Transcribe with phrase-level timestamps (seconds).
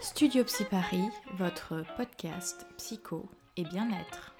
[0.00, 4.36] Studio Psy Paris, votre podcast psycho et bien-être.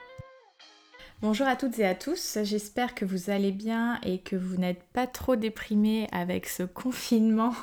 [1.21, 4.85] Bonjour à toutes et à tous, j'espère que vous allez bien et que vous n'êtes
[4.93, 7.55] pas trop déprimés avec ce confinement.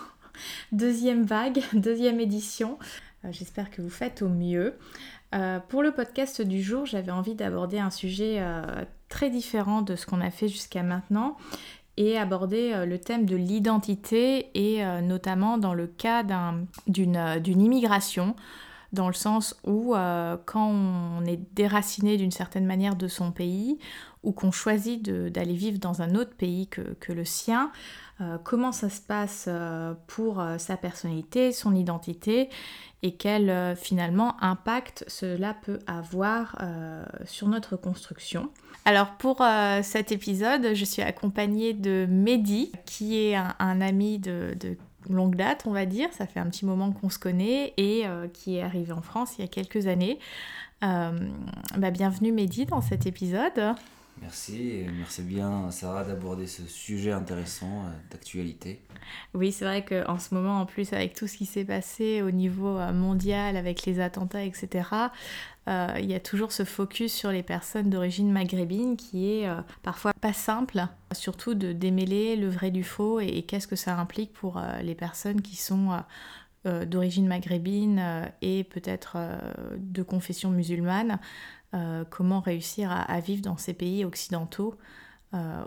[0.73, 2.77] Deuxième vague, deuxième édition.
[3.23, 4.77] Euh, j'espère que vous faites au mieux.
[5.33, 9.95] Euh, pour le podcast du jour, j'avais envie d'aborder un sujet euh, très différent de
[9.95, 11.37] ce qu'on a fait jusqu'à maintenant
[11.97, 17.61] et aborder euh, le thème de l'identité et euh, notamment dans le cas euh, d'une
[17.61, 18.35] immigration,
[18.93, 19.93] dans le sens où
[20.45, 23.77] quand on est déraciné d'une certaine manière de son pays
[24.23, 27.71] ou qu'on choisit d'aller vivre dans un autre pays que, que le sien,
[28.43, 29.49] comment ça se passe
[30.07, 32.49] pour sa personnalité, son identité
[33.03, 36.55] et quel finalement impact cela peut avoir
[37.25, 38.49] sur notre construction.
[38.85, 44.55] Alors pour euh, cet épisode, je suis accompagnée de Mehdi, qui est un, ami de,
[45.09, 46.07] longue date, on va dire.
[46.13, 49.33] Ça fait un petit moment qu'on se connaît et euh, qui est arrivé en France
[49.37, 50.19] il y a quelques années.
[50.83, 51.17] Euh,
[51.77, 53.73] bah, bienvenue Mehdi dans cet épisode.
[54.21, 58.81] Merci, merci bien Sarah d'aborder ce sujet intéressant d'actualité.
[59.33, 62.31] Oui, c'est vrai qu'en ce moment, en plus, avec tout ce qui s'est passé au
[62.31, 64.83] niveau mondial, avec les attentats, etc.,
[65.67, 69.61] euh, il y a toujours ce focus sur les personnes d'origine maghrébine qui est euh,
[69.81, 74.31] parfois pas simple, surtout de démêler le vrai du faux et, qu'est-ce que ça implique
[74.31, 75.89] pour euh, les personnes qui sont
[76.87, 79.17] d'origine maghrébine et peut-être
[79.77, 81.19] de confession musulmane,
[82.09, 84.75] comment réussir à, vivre dans ces pays occidentaux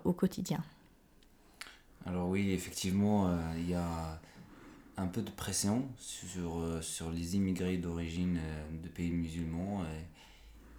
[0.05, 0.63] au quotidien.
[2.07, 4.19] Alors oui, effectivement, il y a
[4.99, 9.85] un peu de pression sur, euh, sur les immigrés d'origine euh, de pays musulmans.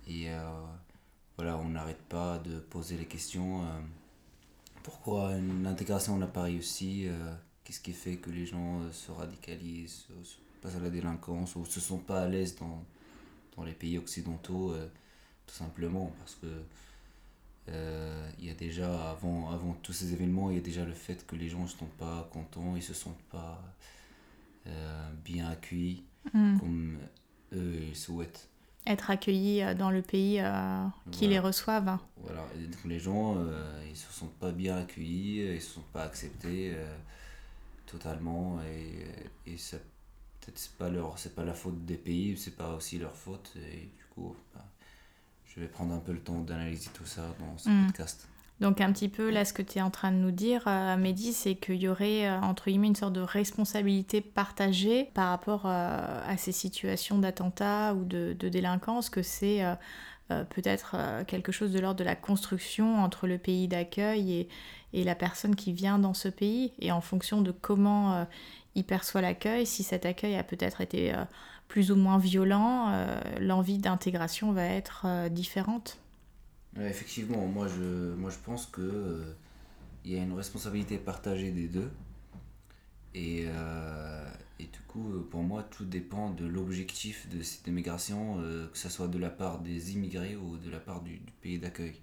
[0.07, 0.41] Et, euh,
[1.37, 3.63] voilà, on n'arrête pas de poser les questions.
[4.83, 7.07] pourquoi l'intégration n'a pas réussi
[7.63, 10.07] Qu'est-ce qui fait que les gens se radicalisent,
[10.61, 12.83] passent à la délinquance ou se sentent pas à l'aise dans,
[13.55, 14.73] dans les pays occidentaux
[15.49, 16.47] Tout simplement parce que
[18.39, 21.25] il y a déjà, avant, avant tous ces événements, il y a déjà le fait
[21.27, 23.61] que les gens ne sont pas contents, ils se sentent pas
[24.67, 26.59] euh, bien accueillis hmm.
[26.59, 26.97] comme
[27.53, 28.49] eux ils souhaitent.
[28.85, 31.97] Être accueillis euh, dans le pays euh, qui les reçoivent.
[32.17, 33.37] Voilà, donc les gens,
[33.89, 36.75] ils se sentent pas bien accueillis, ils se sentent pas acceptés
[37.85, 39.77] totalement et, et ça
[40.41, 43.51] peut-être c'est pas leur c'est pas la faute des pays c'est pas aussi leur faute
[43.55, 44.63] et du coup bah,
[45.59, 47.87] je vais prendre un peu le temps d'analyser tout ça dans ce hmm.
[47.87, 50.63] podcast donc un petit peu là ce que tu es en train de nous dire,
[50.67, 55.29] euh, Mehdi, c'est qu'il y aurait euh, entre guillemets une sorte de responsabilité partagée par
[55.29, 59.63] rapport euh, à ces situations d'attentat ou de, délinquance, que c'est
[60.49, 60.95] peut-être
[61.27, 64.49] quelque chose de l'ordre de la construction entre le pays d'accueil et,
[64.93, 68.27] et, la personne qui vient dans ce pays, et en fonction de comment
[68.75, 71.13] il perçoit l'accueil, si cet accueil a peut-être été
[71.67, 73.05] plus ou moins violent,
[73.39, 75.99] l'envie d'intégration va être différente
[76.87, 79.35] effectivement, moi je, moi je pense que euh,
[80.05, 81.91] il y a une responsabilité partagée des deux.
[83.13, 84.25] Et, euh,
[84.59, 88.89] et du coup, euh, pour moi, tout dépend de l'objectif de cette immigration, que ce
[88.89, 91.95] soit de la part des immigrés ou de la part du, pays d'accueil.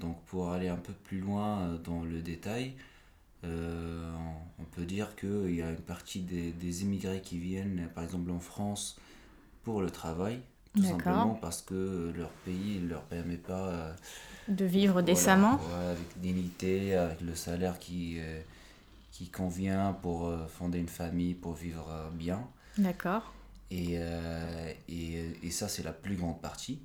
[0.00, 2.74] donc pour aller un peu plus loin dans le détail,
[3.42, 8.30] on peut dire qu'il y a une partie des, des immigrés qui viennent, par exemple
[8.30, 8.96] en France,
[9.64, 10.40] pour le travail,
[10.76, 13.92] tout simplement parce que leur pays ne leur permet pas euh,
[14.48, 15.60] de vivre décemment.
[15.90, 18.40] avec dignité, avec le salaire qui, euh,
[19.14, 22.48] qui convient pour euh, fonder une famille, pour vivre bien.
[22.78, 23.32] D'accord.
[23.70, 23.98] Et,
[24.88, 26.80] et, et, ça, c'est la plus grande partie.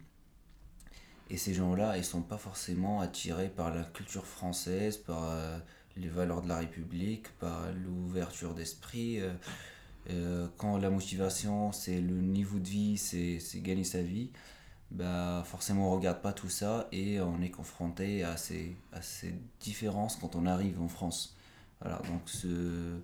[1.30, 5.36] Et ces gens-là, ils ne sont pas forcément attirés par la culture française, par
[5.98, 9.22] les valeurs de la République, par l'ouverture d'esprit.
[10.10, 14.32] Euh, quand la motivation, c'est le niveau de vie, c'est gagner sa vie,
[14.92, 19.36] bah forcément on regarde pas tout ça et on est confronté à ces, à ces
[19.60, 21.38] différences quand on arrive en France.
[21.82, 23.00] Voilà, donc ce,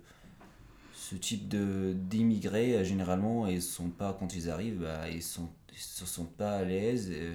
[0.94, 5.78] ce type d'immigrés, euh, généralement, ils sont pas, quand ils arrivent, bah, ils, sont, ils
[5.78, 7.34] se sentent pas à l'aise euh,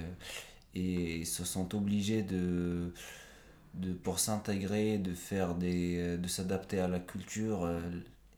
[0.74, 2.92] et ils se sentent obligés de,
[3.74, 7.68] de pour s'intégrer, de faire des, de s'adapter à la culture,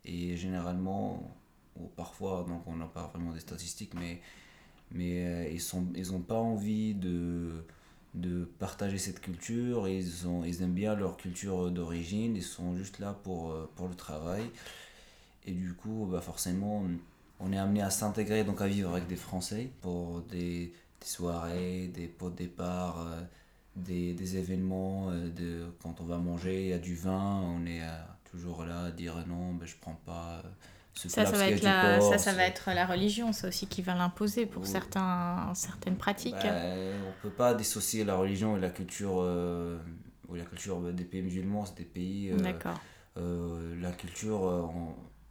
[0.04, 1.36] et généralement,
[1.76, 4.20] ou parfois, donc on n'a pas vraiment des statistiques, mais,
[4.92, 5.62] mais euh, ils
[6.12, 7.64] n'ont ils pas envie de,
[8.14, 12.98] de partager cette culture, ils, ont, ils aiment bien leur culture d'origine, ils sont juste
[13.00, 14.44] là pour, euh, pour le travail.
[15.46, 16.84] Et du coup, bah forcément,
[17.40, 21.88] on est amené à s'intégrer, donc à vivre avec des Français pour des, des soirées,
[21.88, 23.20] des pots de départ, euh,
[23.76, 27.82] des, des, événements, de, quand on va manger, il y a du vin, on est
[28.34, 30.48] toujours là à dire non, ben, je prends pas euh,
[30.94, 33.82] ce Ça, ça va, être la, ça, ça va être la religion, ça aussi, qui
[33.82, 36.32] va l'imposer pour certains, certaines pratiques.
[36.32, 36.50] Bah,
[37.08, 39.78] on peut pas dissocier la religion et la culture, euh,
[40.28, 42.30] ou la culture bah, des pays musulmans, c'est des pays.
[42.30, 42.80] euh, D'accord.
[43.18, 44.66] euh, la culture, euh,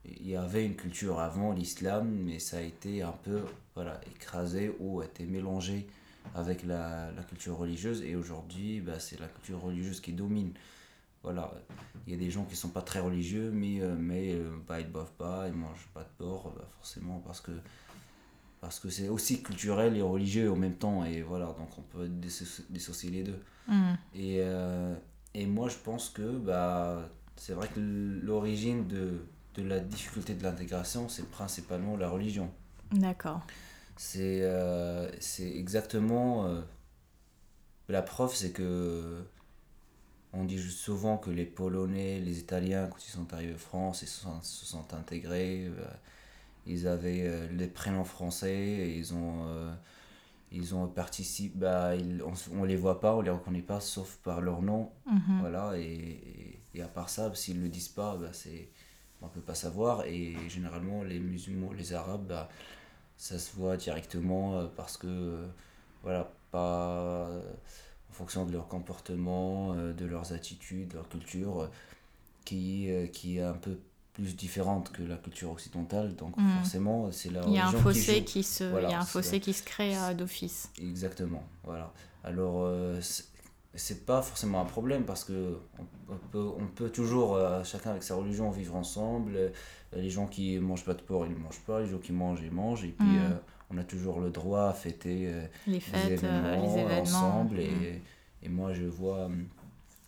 [0.05, 3.41] il y avait une culture avant l'islam, mais ça a été un peu
[3.75, 5.87] voilà, écrasé ou a été mélangé
[6.35, 8.01] avec la, la culture religieuse.
[8.03, 10.53] Et aujourd'hui, bah, c'est la culture religieuse qui domine.
[11.23, 11.53] Voilà,
[12.05, 14.81] il y a des gens qui sont pas très religieux, mais, euh, mais euh, bah,
[14.81, 17.51] ils ne boivent pas, ils mangent pas de porc, bah, forcément, parce que
[18.59, 21.03] parce que c'est aussi culturel et religieux en même temps.
[21.05, 23.39] Et voilà, donc on peut disso- dissocier les deux.
[23.67, 23.93] Hmm.
[24.13, 24.95] Et, euh,
[25.33, 29.25] et moi, je pense que bah, c'est vrai que l'origine de,
[29.55, 32.51] de la difficulté de l'intégration, c'est principalement la religion.
[32.91, 33.41] D'accord.
[33.97, 36.63] C'est euh, c'est exactement.
[37.89, 39.23] la preuve, c'est que.
[40.33, 44.07] On dit souvent que les Polonais, les Italiens, quand ils sont arrivés en France, ils
[44.07, 45.65] se sont, se sont intégrés.
[45.67, 45.85] euh,
[46.67, 49.47] ils avaient euh, les prénoms français, et ils ont.
[49.47, 49.73] euh,
[50.51, 54.17] ils ont participé, bah, ils- on, on les voit pas, on les reconnaît pas, sauf
[54.23, 54.91] par leur nom.
[55.07, 55.39] Mhm.
[55.41, 58.69] Voilà, et, et, et à part ça, s'ils le disent pas, bah, c'est,
[59.21, 60.05] on peut pas savoir.
[60.05, 62.49] Et généralement, les musulmans, les arabes, bah,
[63.17, 65.45] ça se voit directement euh, parce que,
[66.03, 67.29] voilà, pas
[68.13, 71.67] en fonction de leur comportement, euh, de leurs attitudes, de leur culture, euh,
[72.45, 73.79] qui, euh, qui est un peu
[74.13, 76.15] plus différente que la culture occidentale.
[76.15, 76.49] Donc, Mhm.
[76.57, 78.93] forcément, c'est la Il y a un religion qui fossé qui se, Voilà, il y
[78.93, 80.69] a un fossé qui se crée d'office.
[80.79, 81.91] Exactement, voilà.
[82.23, 82.69] Alors,
[83.01, 85.57] c'est- pas forcément un problème parce que
[86.09, 89.51] on, peut, on peut toujours, euh, chacun avec sa religion, vivre ensemble.
[89.95, 91.81] Les gens qui mangent pas de porc, ils ne mangent pas.
[91.81, 92.83] Les gens qui mangent, ils mangent.
[92.85, 93.29] Et puis, euh,
[93.69, 97.01] on a toujours le droit à fêter euh, Les les fêtes, euh, événements, les événements.
[97.01, 97.59] ensemble.
[97.59, 98.01] Et,
[98.43, 99.47] et moi, je vois, hum,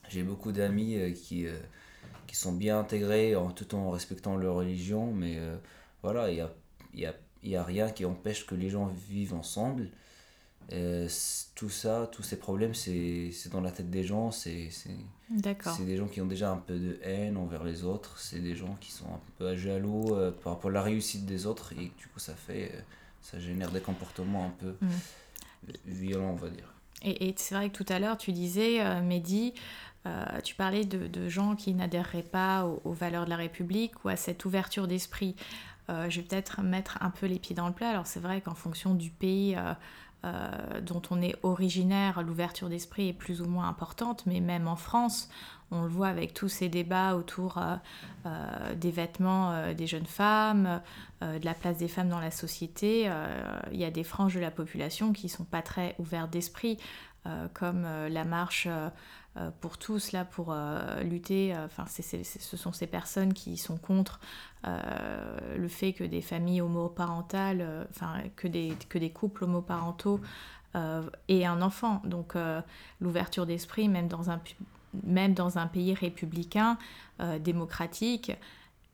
[0.10, 1.58] j'ai beaucoup d'amis euh, qui, euh,
[2.28, 5.12] qui sont bien intégrés en, tout en respectant leur religion.
[5.14, 5.58] Mais euh,
[6.04, 6.52] voilà, il n'y a,
[6.94, 7.14] y a,
[7.44, 9.90] y a rien qui empêche que les gens vivent ensemble.
[10.74, 11.08] Euh,
[11.54, 14.32] tout ça, tous ces problèmes, c'est dans la tête des gens.
[14.32, 14.70] C'est
[15.86, 18.18] des gens qui ont déjà un peu de haine envers les autres.
[18.20, 21.46] C'est des gens qui sont un peu jaloux euh, par rapport à la réussite des
[21.46, 21.74] autres.
[21.74, 22.80] Et du coup, ça fait, euh,
[23.26, 24.88] ça génère des comportements un peu Mm.
[25.86, 26.72] violents, on va dire.
[27.02, 29.54] Et, et c'est vrai que tout à l'heure, tu disais, euh, Mehdi,
[30.06, 34.06] euh, tu parlais de, de gens qui n'adhéreraient pas aux, aux valeurs de la République
[34.06, 35.36] ou à cette ouverture d'esprit.
[35.90, 37.90] Euh, je vais peut-être mettre un peu les pieds dans le plat.
[37.90, 39.58] Alors c'est vrai qu'en fonction du pays
[40.82, 45.30] dont on est originaire, l'ouverture d'esprit est plus ou moins importante, mais même en France,
[45.72, 47.76] on le voit avec tous ces débats autour euh,
[48.26, 50.82] euh, des vêtements euh, des jeunes femmes,
[51.22, 53.10] de la place des femmes dans la société.
[53.72, 56.78] Il y a des franges de la population qui sont pas très ouvertes d'esprit,
[57.54, 58.68] comme la marche
[59.60, 60.56] pour tous, là, pour
[61.04, 61.56] lutter.
[61.66, 64.20] Enfin, ce sont ces personnes qui sont contre
[64.66, 70.20] le fait que des familles homoparentales, enfin, que, des, que des couples homoparentaux
[70.76, 72.04] aient un enfant.
[72.06, 72.36] Donc,
[73.00, 74.40] l'ouverture d'esprit, même dans un
[75.04, 76.78] même dans un pays républicain,
[77.20, 78.32] euh, démocratique,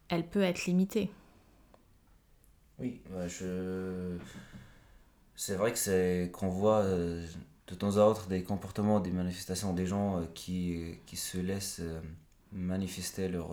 [0.09, 1.09] elle peut être limitée.
[2.79, 4.17] Oui, je...
[5.35, 7.25] c'est vrai que c'est qu'on voit euh,
[7.67, 11.81] de temps à autre des comportements, des manifestations des gens euh, qui, qui se laissent
[12.51, 13.51] manifester leur,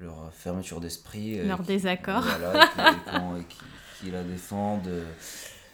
[0.00, 1.44] leur fermeture d'esprit.
[1.46, 2.22] Leur qui- désaccord.
[2.22, 3.44] Voilà,
[4.00, 4.90] qui, la défendent.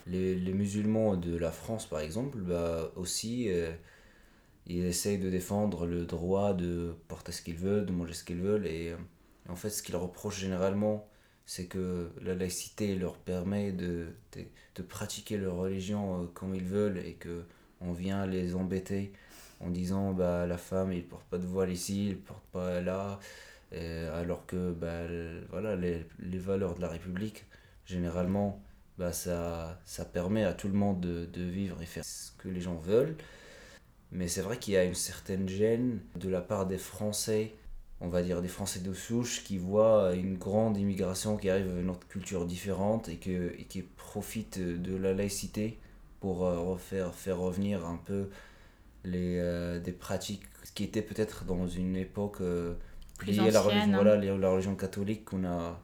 [0.07, 3.49] Les, les musulmans de la France, par exemple, bah, aussi,
[4.67, 8.41] ils essayent de défendre le droit de porter ce qu'ils veulent, de manger ce qu'ils
[8.41, 8.67] veulent.
[8.67, 8.97] Et euh,
[9.49, 11.07] en fait, ce qu'ils reprochent généralement,
[11.47, 16.99] c'est que la laïcité leur permet de, de, pratiquer leur religion euh, comme ils veulent
[16.99, 17.45] et que
[17.81, 19.13] on vient les embêter
[19.61, 23.19] en disant bah la femme il porte pas de voile ici il porte pas là
[24.15, 25.03] alors que bah,
[25.51, 27.45] voilà les, les valeurs de la République
[27.85, 28.63] généralement
[28.99, 32.49] bah ça ça permet à tout le monde de, de vivre et faire ce que
[32.49, 33.17] les gens veulent
[34.13, 37.55] mais c'est vrai qu'il y a une certaine gêne de la part des Français
[38.01, 41.91] on va dire des Français de souche qui voient une grande immigration qui arrive d'une
[41.91, 45.79] autre culture différente et, que, et qui profitent de la laïcité
[46.21, 48.29] pour euh, refaire, faire revenir un peu
[49.05, 50.43] les, euh, des pratiques
[50.75, 52.75] qui étaient peut-être dans une époque euh,
[53.27, 54.03] liée à la religion, hein.
[54.03, 55.81] voilà, la religion catholique qu'on a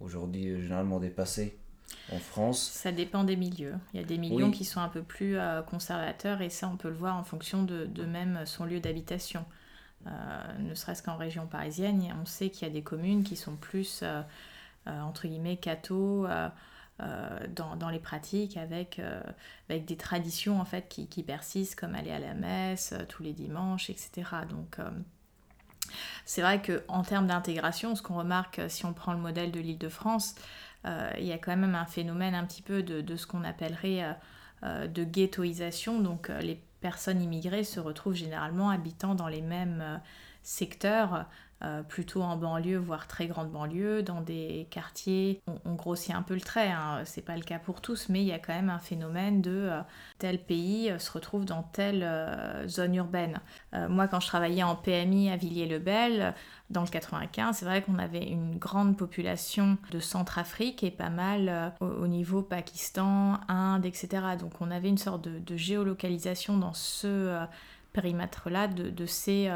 [0.00, 1.56] aujourd'hui généralement dépassée
[2.12, 2.70] en France.
[2.72, 3.74] Ça dépend des milieux.
[3.92, 4.50] Il y a des Oui.
[4.50, 7.62] qui sont un peu plus euh, conservateurs et ça, on peut le voir en fonction
[7.62, 9.44] de, de même son lieu d'habitation.
[10.06, 10.10] Euh,
[10.58, 14.00] ne serait-ce qu'en région parisienne, on sait qu'il y a des communes qui sont plus,
[14.02, 14.22] euh,
[14.86, 16.26] entre guillemets, catho
[17.54, 19.00] dans, dans les pratiques avec,
[19.68, 23.34] avec des traditions en fait qui, qui persistent comme aller à la messe tous les
[23.34, 24.46] dimanches, etc.
[24.48, 24.78] Donc
[26.24, 29.78] C'est vrai qu'en termes d'intégration, ce qu'on remarque si on prend le modèle de l'île
[29.78, 30.34] de France,
[31.18, 34.16] il y a quand même un phénomène un petit peu de, ce qu'on appellerait
[34.62, 36.00] de ghettoisation.
[36.00, 40.00] Donc les personnes immigrées se retrouvent généralement habitant dans les mêmes
[40.46, 41.26] secteurs
[41.64, 45.40] euh, plutôt en banlieue, voire très grande banlieue, dans des quartiers.
[45.64, 47.00] On, grossit un peu le trait, hein.
[47.04, 49.50] c'est pas le cas pour tous, mais il y a quand même un phénomène de
[49.70, 49.80] euh,
[50.18, 52.06] tel pays euh, se retrouve dans telle
[52.68, 53.40] zone urbaine.
[53.88, 56.34] moi, quand je travaillais en PMI à Villiers-le-Bel,
[56.68, 61.72] dans le 95, c'est vrai qu'on avait une grande population de Centrafrique et pas mal
[61.80, 64.08] au, niveau Pakistan, Inde, etc.
[64.38, 67.46] Donc on avait une sorte de, géolocalisation dans ce
[67.92, 69.50] périmètre-là de, de, ces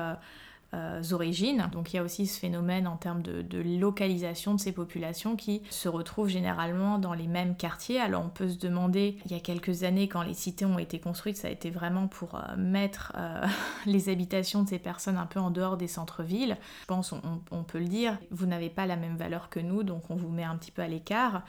[0.73, 1.69] euh, origines.
[1.73, 5.62] Donc il y a aussi ce phénomène en termes de, localisation de ces populations qui
[5.69, 8.00] se retrouvent généralement dans les mêmes quartiers.
[8.00, 11.00] Alors on peut se demander, il y a quelques années quand les cités ont été
[11.00, 13.45] construites, ça a été vraiment pour euh, mettre euh,
[13.87, 16.57] les habitations de ces personnes un peu en dehors des centres-villes.
[16.83, 19.83] Je pense on, on peut le dire, vous n'avez pas la même valeur que nous,
[19.83, 21.43] donc on vous met un petit peu à l'écart.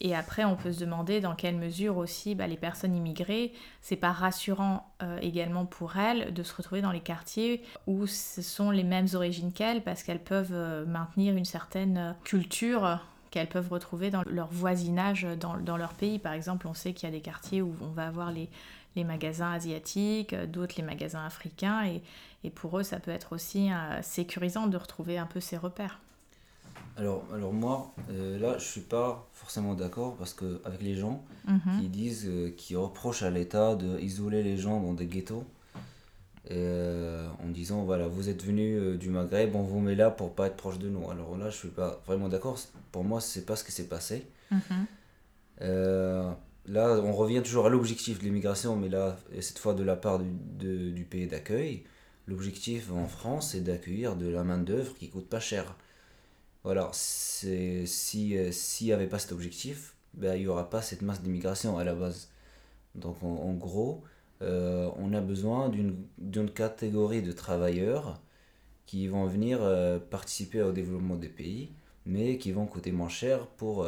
[0.00, 3.96] Et après, on peut se demander dans quelle mesure aussi bah, les personnes immigrées, c'est
[3.96, 8.70] pas rassurant euh, également pour elles de se retrouver dans les quartiers où ce sont
[8.70, 13.70] les mêmes origines qu'elles parce qu'elles peuvent euh, maintenir une certaine euh, culture qu'elles peuvent
[13.70, 16.20] retrouver dans leur voisinage dans, leur pays.
[16.20, 18.48] Par exemple, on sait qu'il y a des quartiers où on va avoir les,
[18.94, 22.00] les magasins asiatiques, d'autres les magasins africains, et,
[22.44, 23.70] et, pour eux, ça peut être aussi
[24.02, 25.98] sécurisant de retrouver un peu ces repères.
[26.96, 31.24] Alors, alors moi, euh, là, je suis pas forcément d'accord parce que avec les gens
[31.48, 31.80] mhm.
[31.80, 35.44] qui disent, euh, qui reprochent à l'État d'isoler les gens dans des ghettos,
[36.50, 40.46] euh, en disant voilà, vous êtes venu du Maghreb, on vous met là pour pas
[40.46, 41.10] être proche de nous.
[41.10, 42.58] Alors là, je suis pas vraiment d'accord.
[42.92, 44.26] Pour moi, c'est pas ce qui s'est passé.
[44.50, 44.86] Mhm.
[45.60, 50.20] là, on revient toujours à l'objectif de l'immigration, mais là, cette fois de la part
[50.20, 51.82] du, du pays d'accueil.
[52.26, 55.76] L'objectif en France, c'est d'accueillir de la main-d'œuvre qui coûte pas cher.
[56.64, 57.46] Voilà, si
[58.38, 61.76] euh, s'il n'y avait pas cet objectif, ben, il n'y aura pas cette masse d'immigration
[61.76, 62.30] à la base.
[62.94, 64.02] Donc en, gros,
[64.42, 68.20] euh, on a besoin d'une catégorie de travailleurs
[68.86, 71.70] qui vont venir euh, participer au développement des pays,
[72.06, 73.86] mais qui vont coûter moins cher pour,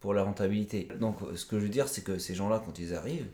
[0.00, 0.88] pour la rentabilité.
[1.00, 3.30] Donc ce que je veux dire, c'est que ces gens-là, quand ils arrivent,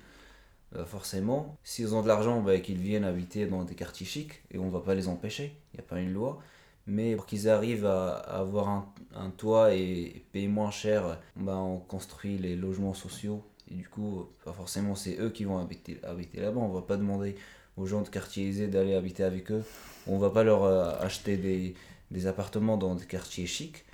[0.87, 4.67] forcément, s'ils ont de l'argent, ben, qu'ils viennent habiter dans des quartiers chics, et on
[4.67, 6.41] ne va pas les empêcher, il n'y a pas une loi
[6.87, 12.39] mais pour qu'ils arrivent à, avoir un, toit et payer moins cher, bah, on construit
[12.39, 13.43] les logements sociaux.
[13.71, 16.61] Et du coup, forcément c'est eux qui vont habiter, habiter là-bas.
[16.61, 17.37] On va pas demander
[17.77, 19.65] aux gens de quartier aisé d'aller habiter avec eux.
[20.07, 21.75] On va pas leur euh, acheter des,
[22.11, 23.85] des, appartements dans des quartiers chics.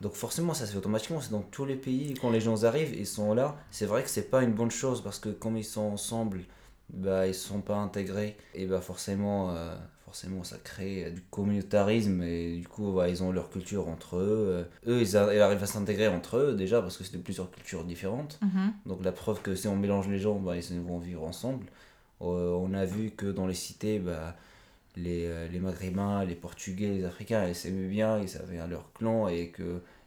[0.00, 1.20] Donc forcément, ça se fait automatiquement.
[1.20, 3.56] C'est dans tous les pays, quand les gens arrivent, ils sont là.
[3.70, 6.40] C'est vrai que c'est pas une bonne chose parce que comme ils sont ensemble,
[6.92, 8.36] bah, ils sont pas intégrés.
[8.54, 9.76] Et bah forcément, euh,
[10.12, 14.66] forcément ça crée du communautarisme et du coup ils ont leur culture entre eux.
[14.86, 17.82] Euh, eux ils, arrivent à s'intégrer entre eux déjà parce que c'est de plusieurs cultures
[17.82, 18.38] différentes.
[18.42, 18.74] Mhm.
[18.84, 21.64] Donc la preuve que si on mélange les gens, bah, ils vont vivre ensemble.
[22.20, 24.36] Euh, on a vu que dans les cités, bah,
[24.96, 29.28] les, euh, les Maghrébins, les Portugais, les Africains, ils s'aimaient bien, ils avaient leur clan
[29.28, 29.48] et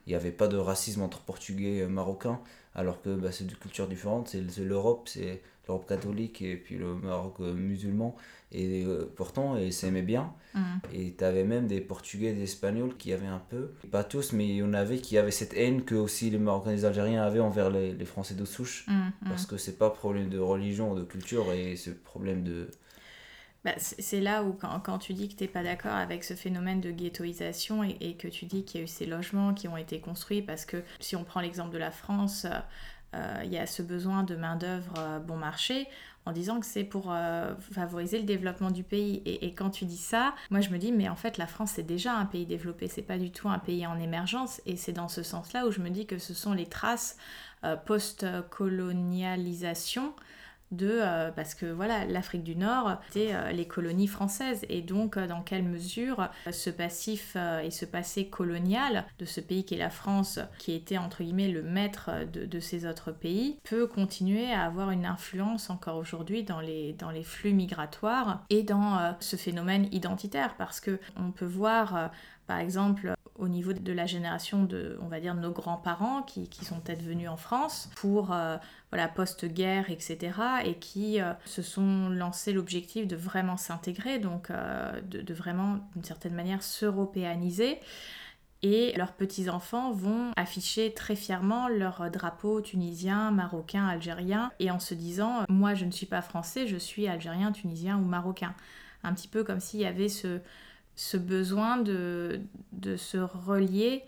[0.06, 2.40] qu'il n'y avait pas de racisme entre Portugais et Marocains
[2.76, 4.30] alors que bah, c'est deux cultures différentes.
[4.30, 8.16] C'est l'Europe, c'est l'Europe catholique et puis le Maroc musulman.
[8.52, 10.34] Et euh, pourtant, ils s'aimaient bien.
[10.54, 10.60] Mm.
[10.94, 14.48] Et tu avais même des Portugais, des Espagnols qui avaient un peu, pas tous, mais
[14.48, 17.24] il y en avait qui avaient cette haine que aussi les Marocains et les Algériens
[17.24, 18.86] avaient envers les, les Français de souche.
[18.88, 19.30] Mm, mm.
[19.30, 22.70] Parce que c'est pas problème de religion ou de culture, et c'est problème de.
[23.66, 26.82] Bah, c'est là où, quand, tu dis que tu n'es pas d'accord avec ce phénomène
[26.82, 29.76] de ghettoisation et, et que tu dis qu'il y a eu ces logements qui ont
[29.76, 32.46] été construits, parce que si on prend l'exemple de la France,
[33.16, 35.88] euh, il y a ce besoin de main-d'œuvre euh, bon marché
[36.26, 39.22] en disant que c'est pour euh, favoriser le développement du pays.
[39.26, 41.84] Et, quand tu dis ça, moi je me dis, mais en fait la France c'est
[41.84, 44.62] déjà un pays développé, c'est pas du tout un pays en émergence.
[44.66, 47.18] Et c'est dans ce sens-là où je me dis que ce sont les traces
[47.86, 50.14] post-colonialisation
[50.72, 54.66] de euh, parce que voilà l'Afrique du Nord c'était euh, les colonies françaises.
[54.70, 59.66] Et donc euh, dans quelle mesure ce passif et ce passé colonial de ce pays
[59.66, 63.58] qui est la France qui était entre guillemets le maître de, de ces autres pays
[63.64, 68.64] peut continuer à avoir une influence encore aujourd'hui dans les, dans les flux migratoires et
[68.64, 70.56] dans ce phénomène identitaire?
[70.58, 72.12] Parce que on peut voir
[72.48, 76.64] par exemple au niveau de la génération de, on va dire, nos grands-parents qui, qui,
[76.64, 78.56] sont peut-être venus en France pour euh,
[78.92, 80.32] voilà, post-guerre, etc.
[80.64, 85.80] et qui euh, se sont lancés l'objectif de vraiment s'intégrer, donc euh, de, de, vraiment,
[85.94, 87.80] d'une certaine manière, s'européaniser.
[88.62, 94.94] Et leurs petits-enfants vont afficher très fièrement leur drapeau tunisien, marocain, algérien, et en se
[94.94, 98.56] disant, moi je ne suis pas français, je suis algérien, tunisien ou marocain.
[99.04, 100.40] Un petit peu comme s'il y avait ce,
[100.96, 104.04] ce besoin de, de se relier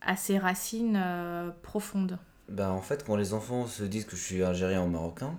[0.00, 2.18] à ses racines euh, profondes
[2.48, 5.34] ben, En fait, quand les enfants se disent que je suis algérien ou marocain,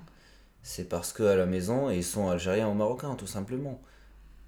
[0.62, 3.82] c'est parce qu'à la maison, ils sont algériens ou marocains, tout simplement.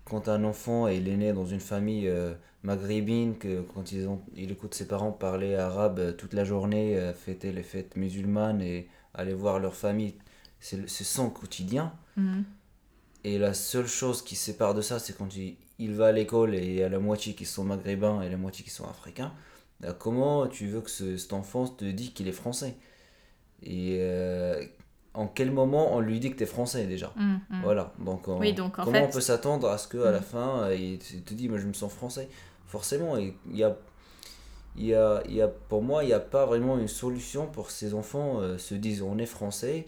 [0.06, 2.34] Quand un enfant est né dans une famille euh,
[2.64, 7.12] maghrébine, que quand ils ont, il écoute ses parents parler arabe euh, toute la journée,
[7.16, 10.16] fêter les fêtes musulmanes et aller voir leur famille,
[10.60, 11.94] c'est son quotidien.
[12.16, 12.46] Mhm.
[13.24, 16.56] Et la seule chose qui sépare de ça, c'est quand il, il va à l'école
[16.56, 19.34] et il y a la moitié qui sont maghrébins et la moitié qui sont africains.
[19.82, 22.76] Bah, comment tu veux que cet enfant te dise qu'il est français?
[23.64, 24.64] Et euh,
[25.14, 27.12] en quel moment on lui dit que tu es français déjà?
[27.16, 27.62] Mmh, mmh.
[27.64, 27.94] Voilà.
[28.00, 30.24] Donc, comment on peut s'attendre à ce qu'à la mmh.
[30.24, 32.30] fin, euh, il te moi je me sens français
[32.68, 33.78] Forcément, il y a,
[34.76, 37.48] il y a, il y a, pour moi, il n'y a pas vraiment une solution
[37.48, 39.86] pour que ces enfants euh, se disent on est français,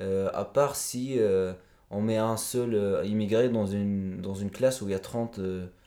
[0.00, 1.18] à part si
[1.90, 5.40] on met un seul immigré dans une, dans une classe où il y a 30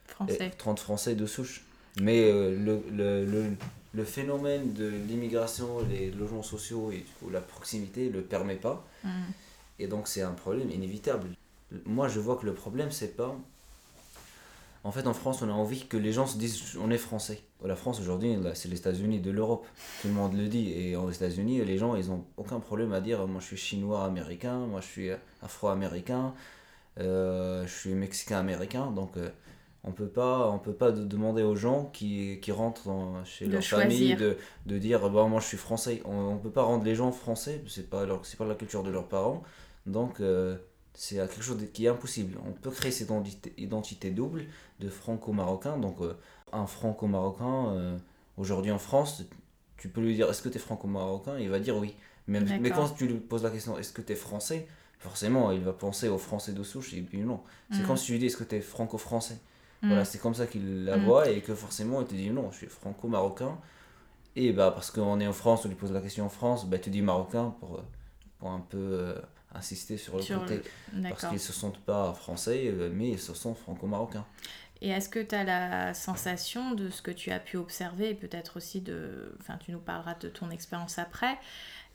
[0.07, 1.63] Français, 30 Français de souche.
[1.99, 3.45] Mais euh, le, le, le,
[3.93, 8.85] le, phénomène de l'immigration, les logements sociaux et la proximité ne le permet pas.
[9.03, 9.09] Mm.
[9.79, 11.29] Et donc c'est un problème inévitable.
[11.85, 13.35] Moi je vois que le problème c'est pas...
[14.83, 17.41] En fait en France on a envie que les gens se disent on est français.
[17.63, 19.65] La France aujourd'hui c'est les États-Unis de l'Europe.
[20.01, 20.71] Tout le monde le dit.
[20.71, 24.05] Et aux États-Unis les gens ils ont aucun problème à dire moi je suis chinois
[24.05, 25.09] américain, moi je suis
[25.43, 26.33] afro-américain,
[26.99, 28.91] euh, je suis mexicain américain.
[28.91, 29.17] Donc...
[29.17, 29.29] Euh,
[29.83, 32.89] on peut pas on peut pas demander aux gens qui, qui rentrent
[33.25, 36.63] chez leur famille de, de dire bah, moi je suis français on, ne peut pas
[36.63, 39.41] rendre les gens français c'est pas leur c'est pas la culture de leurs parents
[39.87, 40.55] donc euh,
[40.93, 44.45] c'est quelque chose qui est impossible on peut créer cette identité, identité double
[44.79, 46.13] de franco-marocain donc euh,
[46.51, 47.97] un franco-marocain euh,
[48.37, 49.23] aujourd'hui en France
[49.77, 51.39] tu peux lui dire est-ce que tu es franco-marocain?
[51.39, 51.95] Il va dire oui
[52.27, 54.67] mais, mais quand tu lui poses la question est-ce que tu es français?
[54.99, 57.87] Forcément il va penser aux français de souche et puis non c'est mm.
[57.87, 59.39] quand tu lui dis est-ce que tu es franco-français
[59.83, 60.05] voilà, mm.
[60.05, 61.05] c'est comme ça qu'il la mm.
[61.05, 63.57] voit et que forcément il te dit non, je suis franco-marocain.
[64.35, 66.77] Et bah, parce qu'on est en France, on lui pose la question en France, bah,
[66.77, 67.83] il te dit marocain pour,
[68.39, 69.15] pour un peu euh,
[69.53, 70.61] insister sur le côté.
[71.03, 74.25] Parce qu'ils ne se sentent pas français, euh, mais ils se sentent franco-marocains.
[74.81, 78.15] Et est-ce que tu as la sensation de ce que tu as pu observer, et
[78.15, 79.35] peut-être aussi de.
[79.39, 81.37] Enfin, tu nous parleras de ton expérience après.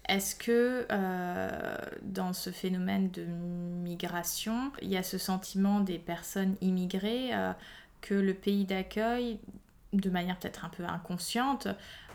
[0.08, 6.54] Est-ce que euh, dans ce phénomène de migration, il y a ce sentiment des personnes
[6.60, 7.52] immigrées euh,
[8.02, 9.40] que le pays d'accueil,
[10.00, 11.68] de manière peut-être un peu inconsciente,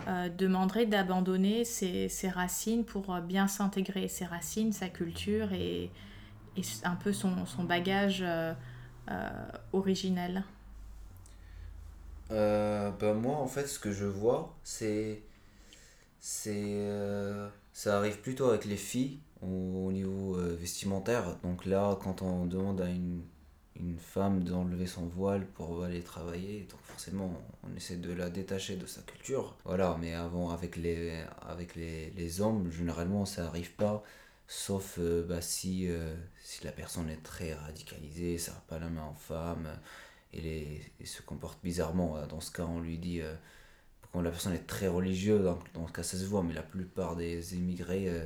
[0.07, 5.91] euh, demanderait d'abandonner ses, racines pour bien s'intégrer, ses racines, sa culture et,
[6.83, 8.25] un peu son, bagage
[9.71, 10.43] originel
[12.29, 15.21] ben Moi, en fait, ce que je vois, c'est...
[16.19, 16.77] c'est
[17.73, 21.37] ça arrive plutôt avec les filles au, niveau euh, vestimentaire.
[21.43, 23.21] Donc là, quand on demande à une,
[23.81, 28.75] une femme d'enlever son voile pour aller travailler, donc forcément on essaie de la détacher
[28.75, 29.55] de sa culture.
[29.65, 34.03] Voilà, mais avant avec les, avec les, les hommes, généralement ça arrive pas,
[34.47, 38.89] sauf euh, bah, si, euh, si la personne est très radicalisée, ça n'a pas la
[38.89, 39.67] main en femme,
[40.33, 42.25] et, les, se comporte bizarrement.
[42.27, 43.21] Dans ce cas, on lui dit
[44.11, 47.15] quand la personne est très religieuse, dans, ce cas ça se voit, mais la plupart
[47.15, 48.25] des immigrés euh,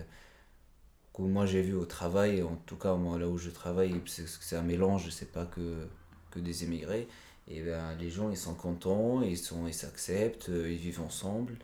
[1.16, 4.62] que moi j'ai vu au travail, en tout cas là où je travaille, c'est un
[4.62, 5.88] mélange, c'est pas que,
[6.32, 7.08] que des immigrés,
[7.48, 11.56] et ben, les gens ils sont contents, ils sont ils s'acceptent, euh, ils vivent ensemble,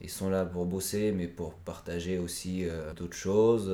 [0.00, 3.70] ils sont là pour bosser, mais pour partager aussi euh, d'autres choses.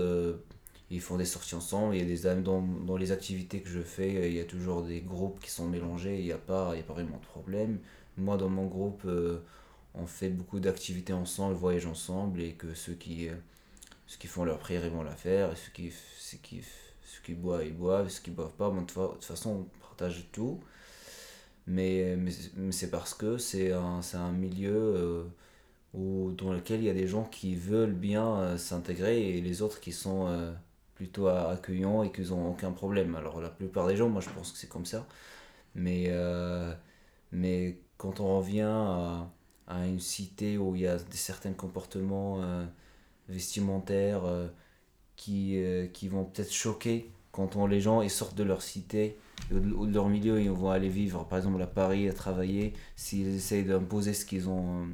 [0.91, 3.81] ils font des sorties ensemble, il y a des dans, dans les activités que je
[3.81, 6.83] fais, il y a toujours des groupes qui sont mélangés, il n'y a, pas, a
[6.83, 7.79] pas vraiment de problème.
[8.19, 9.07] Moi dans mon groupe,
[9.95, 13.35] on fait beaucoup d'activités ensemble, voyage ensemble, et que ceux qui, euh,
[14.07, 16.63] ceux qui font leur prière, ils vont la faire, et ceux qui, ceux qui,
[17.03, 20.61] ceux qui boivent, ils boivent, ceux qui boivent pas, de toute façon, on partage tout.
[21.67, 25.25] Mais, mais, c'est parce que c'est un, un milieu euh,
[25.95, 29.63] où, dans lequel il y a des gens qui veulent bien euh, s'intégrer et les
[29.63, 30.55] autres qui sont
[30.95, 33.15] plutôt accueillants et qui n'ont aucun problème.
[33.17, 35.07] Alors la plupart des gens, moi je pense que c'est comme ça.
[35.75, 36.13] Mais,
[37.33, 39.31] mais quand on revient à
[39.67, 42.65] à une cité où il y a certains comportements euh,
[43.33, 44.49] vestimentaires euh,
[45.17, 49.17] qui, euh, qui vont peut-être choquer quand les gens sortent de leur cité
[49.51, 53.29] ou de, leur milieu et vont aller vivre par exemple à Paris à travailler s'ils
[53.29, 54.87] essayent d'imposer ce qu'ils ont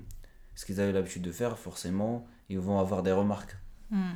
[0.54, 3.56] ce qu'ils avaient l'habitude de faire forcément ils vont avoir des remarques
[3.90, 4.14] hmm.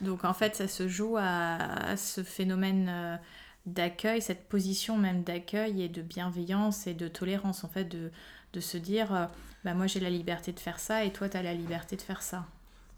[0.00, 3.20] donc en fait ça se joue à, ce phénomène
[3.66, 8.10] d'accueil cette position même d'accueil et de bienveillance et de tolérance en fait de,
[8.52, 9.30] de se dire
[9.64, 12.02] bah moi j'ai la liberté de faire ça et toi tu as la liberté de
[12.02, 12.46] faire ça.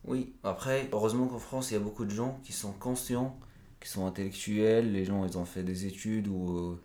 [0.07, 3.39] Oui, après, heureusement qu'en France, il y a beaucoup de gens qui sont conscients,
[3.81, 6.79] qui sont intellectuels, les gens ils ont fait des études ou,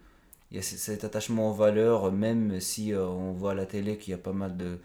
[0.51, 3.97] il y a cet attachement aux valeurs, même si euh, on voit à la télé
[3.97, 4.77] qu'il y a pas mal de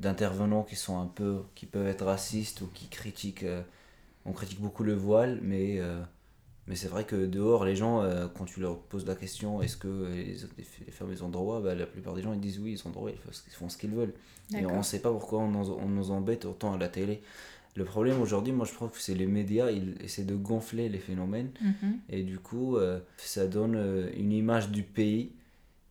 [0.00, 3.62] d'intervenants qui sont un peu qui peuvent être racistes ou qui critiquent euh,
[4.24, 6.02] on critique beaucoup le voile mais euh,
[6.66, 8.02] mais c'est vrai que dehors les gens
[8.36, 11.76] quand tu leur poses la question est-ce que les, les, femmes ils ont droit bah,
[11.76, 14.14] la plupart des gens ils disent oui ils ont droit ils font ce qu'ils veulent.
[14.56, 17.22] Et on ne sait pas pourquoi on, on, nous embête autant à la télé
[17.74, 20.98] le problème aujourd'hui, moi je trouve que c'est les médias, ils essaient de gonfler les
[20.98, 22.00] phénomènes mhm.
[22.10, 25.32] et du coup euh, ça donne euh, une image du pays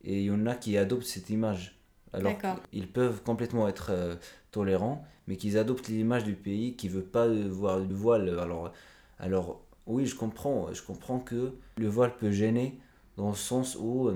[0.03, 1.79] et il y en a qui adoptent cette image.
[2.13, 2.33] Alors
[2.71, 4.15] ils peuvent complètement être euh,
[4.51, 8.37] tolérants, mais qu'ils adoptent l'image du pays qui veut pas voir le voile.
[8.39, 8.73] Alors,
[9.17, 12.79] alors oui, je comprends, je comprends que le voile peut gêner
[13.17, 14.11] dans le sens où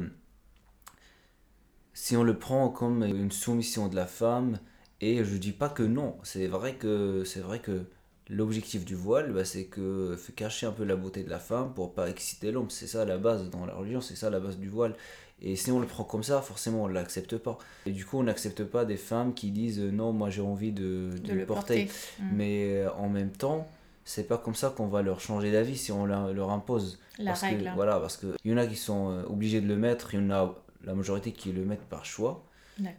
[1.93, 4.60] si on le prend comme une soumission de la femme,
[5.01, 7.86] et je dis pas que non, c'est vrai que c'est vrai que
[8.29, 11.73] l'objectif du voile, bah, c'est que fait cacher un peu la beauté de la femme
[11.73, 12.69] pour pas exciter l'homme.
[12.69, 14.95] C'est ça la base dans la religion, c'est ça la base du voile.
[15.41, 17.58] Et si on le prend comme ça, forcément on l'accepte pas.
[17.86, 20.71] Et du coup, on n'accepte pas des femmes qui disent euh, non, moi j'ai envie
[20.71, 21.89] de, de, le porter.
[22.19, 22.23] Mm.
[22.31, 23.67] Mais euh, en même temps,
[24.05, 26.99] c'est pas comme ça qu'on va leur changer d'avis si on leur impose.
[27.19, 27.65] La parce règle.
[27.65, 30.21] Que, voilà, parce qu'il y en a qui sont euh, obligés de le mettre, il
[30.21, 32.45] y en a la majorité qui le mettent par choix.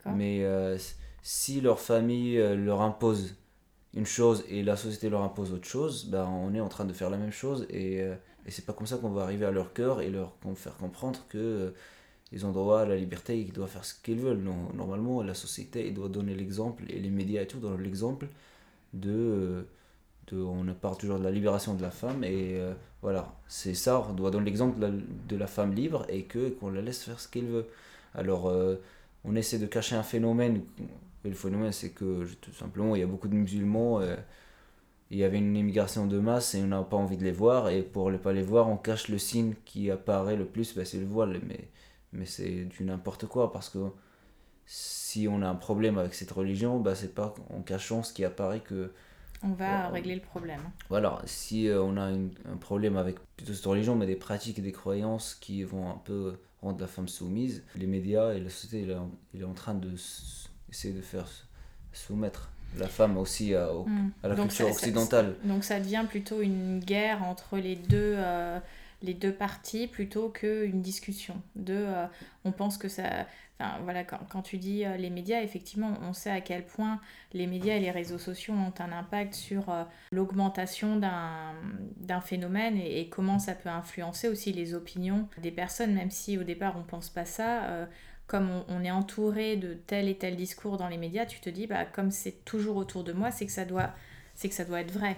[0.05, 0.45] Mais
[1.27, 3.35] si leur famille euh, leur impose
[3.95, 6.93] une chose et la société leur impose autre chose, ben on est en train de
[6.93, 8.15] faire la même chose et, euh,
[8.47, 11.19] et c'est pas comme ça qu'on va arriver à leur cœur et leur faire comprendre
[11.29, 11.71] que euh,
[12.31, 14.39] ils ont droit à la liberté et qu'ils doivent faire ce qu'ils veulent.
[14.39, 18.29] Non, normalement, la société doit donner l'exemple et les médias et tout donnent l'exemple
[18.93, 19.67] de,
[20.29, 20.41] de.
[20.41, 22.61] On parle toujours de la libération de la femme et
[23.03, 24.93] voilà, c'est ça, on doit donner l'exemple de,
[25.29, 27.67] de, la femme libre et que qu'on la laisse faire ce qu'elle veut.
[28.15, 28.53] Alors,
[29.25, 30.63] on essaie de cacher un phénomène
[31.29, 34.01] le phénomène, c'est que tout simplement, il y a beaucoup de musulmans.
[34.01, 34.17] Euh,
[35.11, 37.69] il y avait une immigration de masse et on n'a pas envie de les voir.
[37.69, 40.85] Et pour ne pas les voir, on cache le signe qui apparaît le plus, bah,
[40.85, 41.41] c'est le voile.
[41.47, 41.69] Mais,
[42.13, 43.79] mais c'est du n'importe quoi parce que
[44.67, 48.25] si on a un problème avec cette religion, bah, c'est pas en cachant ce qui
[48.25, 48.93] apparaît que.
[49.43, 50.61] On va régler le problème.
[50.89, 54.63] Voilà, si euh, on a un problème avec plutôt cette religion, mais des pratiques et
[54.63, 58.81] des croyances qui vont un peu rendre la femme soumise, les médias et la société,
[58.81, 59.91] il est en, il est en train de
[60.71, 61.29] essayer de faire
[61.93, 64.11] soumettre la femme aussi à, hmm.
[64.23, 65.37] à la culture occidentale.
[65.45, 68.59] donc ça devient plutôt une guerre entre les deux, euh,
[69.03, 71.41] les deux parties plutôt qu'une discussion.
[71.55, 72.07] De, euh,
[72.45, 73.27] on pense que ça...
[73.59, 77.01] Enfin, voilà, quand, quand tu dis euh, les médias, effectivement, on sait à quel point
[77.33, 79.75] les médias et les réseaux sociaux ont un impact sur
[80.13, 86.11] l'augmentation d'un phénomène et, et, comment ça peut influencer aussi les opinions des personnes, même
[86.11, 87.87] si au départ on pense pas ça
[88.27, 91.67] comme on, est entouré de tel et tel discours dans les médias, tu te dis,
[91.67, 93.91] bah, comme c'est toujours autour de moi, c'est que, ça doit,
[94.35, 95.17] c'est que ça doit être vrai.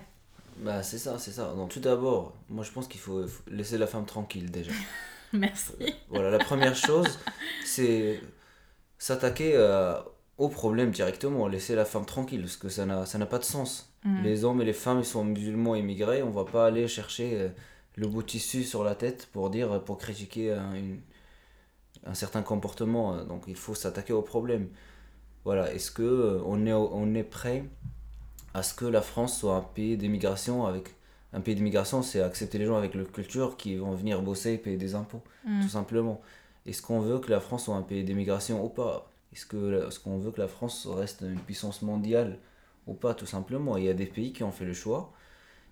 [0.58, 1.54] Bah, c'est ça, c'est ça.
[1.54, 4.72] Donc, tout d'abord, moi je pense qu'il faut, laisser la femme tranquille déjà.
[5.32, 5.72] Merci.
[6.08, 7.18] voilà, la première chose,
[7.64, 8.20] c'est
[8.98, 9.94] s'attaquer euh,
[10.36, 13.44] au problème directement, laisser la femme tranquille, parce que ça n'a, ça n'a pas de
[13.44, 13.92] sens.
[14.04, 14.22] Mm.
[14.22, 17.48] Les hommes et les femmes, ils sont musulmans immigrés, on va pas aller chercher euh,
[17.96, 21.00] le bout de tissu sur la tête pour dire, pour critiquer une
[22.06, 23.14] un certain comportement.
[23.14, 24.68] Euh, donc il faut s'attaquer au problème.
[25.44, 27.64] Voilà, est-ce que euh, on est, on est prêt
[28.54, 30.94] à ce que la France soit un pays d'immigration avec
[31.32, 34.58] un pays d'immigration, c'est accepter les gens avec leur culture qui vont venir bosser et
[34.58, 35.62] payer des impôts, mm.
[35.62, 36.20] tout simplement.
[36.66, 39.10] Est-ce qu'on veut que la France soit un pays d'immigration ou pas?
[39.32, 42.38] Est-ce qu'on est qu'on veut que la France reste une puissance mondiale
[42.86, 43.76] ou pas, tout simplement?
[43.76, 45.12] Il y a des pays qui ont fait le choix.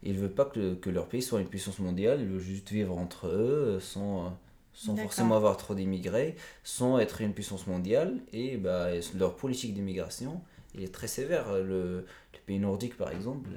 [0.03, 2.71] Ils ne veulent pas que, que leur pays soit une puissance mondiale, ils veulent juste
[2.71, 4.37] vivre entre eux sans,
[4.77, 8.19] sans forcément avoir trop d'immigrés, sans être une puissance mondiale.
[8.33, 10.43] Et bah, leur politique d'immigration
[10.79, 11.53] est très sévère.
[11.55, 13.49] Le, les pays nordiques, par exemple,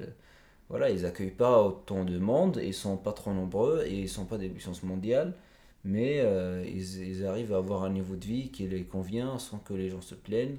[0.70, 4.24] voilà, ils n'accueillent pas autant de monde, ils sont pas trop nombreux et ils sont
[4.24, 5.34] pas des puissances mondiales,
[5.84, 9.58] mais euh, ils, ils, arrivent à avoir un niveau de vie qui les convient sans
[9.58, 10.58] que les gens se plaignent.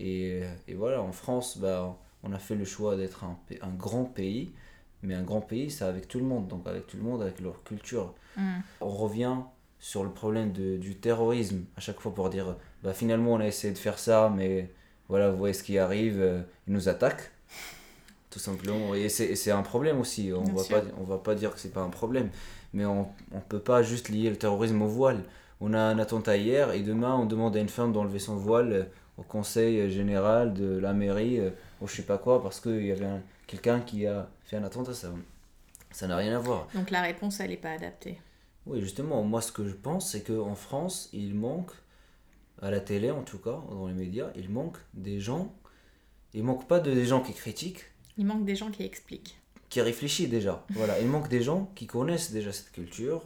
[0.00, 4.04] Et, et voilà, en France, bah, on a fait le choix d'être un, un, grand
[4.04, 4.50] pays,
[5.02, 7.40] mais un grand pays, c'est avec tout le monde, donc avec tout le monde, avec
[7.40, 8.14] leur culture.
[8.36, 8.60] Mm.
[8.80, 9.36] On revient
[9.80, 13.46] sur le problème de, du terrorisme à chaque fois pour dire bah finalement on a
[13.46, 14.70] essayé de faire ça mais
[15.08, 17.32] voilà vous voyez ce qui arrive euh, ils nous attaquent.
[18.28, 20.30] Tout simplement et c'est un problème aussi.
[20.32, 22.30] On va pas on va pas dire que c'est pas un problème
[22.72, 25.24] mais on on peut pas juste lier le terrorisme au voile.
[25.60, 28.72] On a un attentat hier et demain on demande à une femme d'enlever son voile
[28.72, 28.84] euh,
[29.18, 32.92] au conseil général de la mairie euh, ou je sais pas quoi parce qu'il y
[32.92, 33.06] avait
[33.48, 34.94] quelqu'un qui a fait un attentat.
[34.94, 35.08] Ça
[35.90, 36.68] ça n'a rien à voir.
[36.74, 38.20] Donc la réponse elle est pas adaptée
[38.66, 41.72] oui, justement, moi ce que je pense, c'est qu'en France, il manque,
[42.62, 45.54] à la télé en tout cas, dans les médias, il manque des gens,
[46.34, 47.84] il manque pas de, des gens qui critiquent.
[48.18, 49.38] Il manque des gens qui expliquent.
[49.68, 50.64] Qui réfléchissent déjà.
[50.70, 53.24] Voilà, il manque des gens qui connaissent déjà cette culture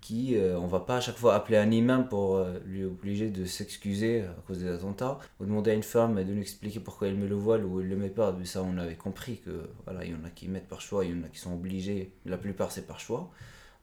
[0.00, 3.30] qui, euh, on va pas à chaque fois appeler un imam pour euh, lui obliger
[3.30, 7.08] de s'excuser à cause des attentats, ou demander à une femme de nous expliquer pourquoi
[7.08, 8.32] elle met le voile ou elle le met pas.
[8.38, 11.04] Mais ça, on avait compris que voilà, il y en a qui mettent par choix,
[11.04, 12.12] il y en a qui sont obligés.
[12.26, 13.30] La plupart, c'est par choix.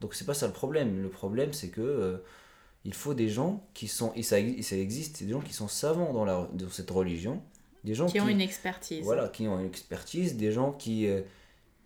[0.06, 1.02] Donc c'est pas ça le problème.
[1.02, 2.18] Le problème, c'est que euh,
[2.84, 6.13] il faut des gens qui sont, et ça, ça existe, des gens qui sont savants
[6.13, 7.41] dans, la, dans cette religion,
[7.84, 9.04] des gens qui, ont une expertise.
[9.04, 11.10] Voilà, qui ont une expertise, des gens qui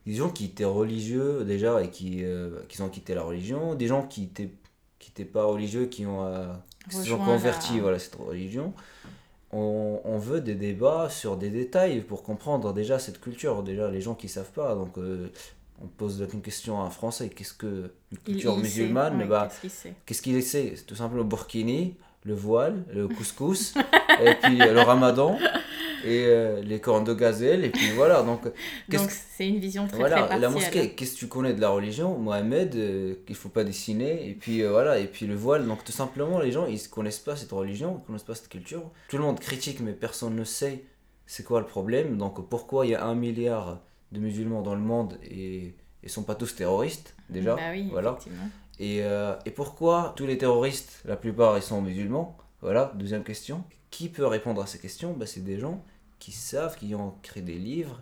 [0.05, 3.88] des gens qui étaient religieux déjà et qui, euh, qui ont quitté la religion, des
[3.88, 4.49] gens qui étaient
[4.97, 6.51] qui n'étaient pas religieux, qui ont, euh,
[6.89, 8.73] qui ont converti voilà, cette religion.
[9.53, 14.01] On, on, veut des débats sur des détails pour comprendre déjà cette culture, déjà les
[14.01, 14.75] gens qui ne savent pas.
[14.75, 15.29] Donc euh,
[15.81, 19.49] on pose une question à un Français, qu'est-ce que une culture musulmane bah,
[20.05, 23.73] Qu'est-ce qu'il essaie Tout simplement le burkini, le voile, le couscous,
[24.23, 25.37] et puis le ramadan
[26.05, 28.41] et euh, les cornes de gazelle et puis voilà donc
[28.89, 32.17] c'est une vision très voilà très la mosquée qu'est-ce que tu connais de la religion?
[32.17, 35.83] Mohamed euh, qu'il faut pas dessiner et puis euh, voilà et puis le voile donc
[35.83, 38.83] tout simplement les gens ils connaissent pas cette religion ils connaissent pas cette culture.
[39.09, 40.83] Tout le monde critique mais personne ne sait
[41.25, 43.79] c'est quoi le problème donc pourquoi il y a un milliard
[44.12, 47.56] de musulmans dans le monde et ils sont pas tous terroristes déjà.
[47.56, 48.17] Bah oui, voilà.
[48.80, 49.00] et,
[49.45, 52.38] et pourquoi tous les terroristes la plupart ils sont musulmans?
[52.62, 53.63] Voilà deuxième question.
[53.91, 55.13] Qui peut répondre à ces questions?
[55.13, 55.84] Bah, C'est des gens
[56.19, 58.02] qui savent, qui ont créé des livres,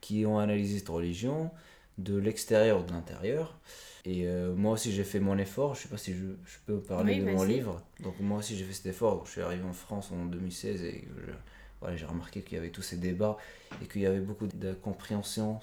[0.00, 1.50] qui ont analysé cette religion
[1.98, 3.58] de l'extérieur ou de l'intérieur.
[4.04, 6.80] Et euh, moi aussi j'ai fait mon effort, je sais pas si je, je peux
[6.80, 7.82] parler de mon livre.
[8.02, 11.06] Donc moi aussi j'ai fait cet effort, je suis arrivé en France en 2016 et
[11.82, 13.36] voilà, j'ai remarqué qu'il y avait tous ces débats
[13.82, 15.58] et qu'il y avait beaucoup de compréhension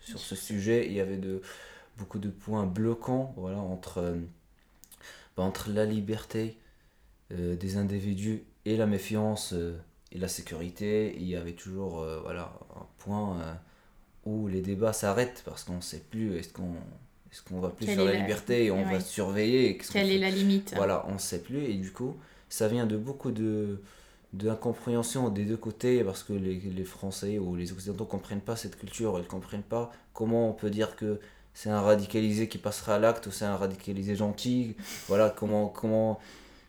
[0.00, 0.86] sur ce sujet.
[0.86, 1.42] Il y avait de,
[1.98, 4.16] beaucoup de points bloquants voilà, entre, euh,
[5.36, 6.56] bah, entre la liberté
[7.32, 9.76] euh, des individus et la méfiance euh,
[10.12, 11.16] et la sécurité.
[11.18, 13.58] Il y avait toujours voilà, un point
[14.24, 16.74] où les débats s'arrêtent parce qu'on ne sait plus est-ce qu'on
[17.32, 20.72] est-ce qu'on va plus sur la, liberté et on va surveiller Quelle est la limite
[20.76, 22.16] Voilà, on ne sait plus et du coup,
[22.48, 23.82] ça vient de beaucoup de
[24.32, 28.56] d'incompréhension des deux côtés parce que les, les, Français ou les Occidentaux ne comprennent pas
[28.56, 31.20] cette culture, ils ne comprennent pas comment on peut dire que
[31.54, 34.76] c'est un radicalisé qui passera à l'acte ou c'est un radicalisé gentil.
[35.08, 36.20] Voilà, comment, comment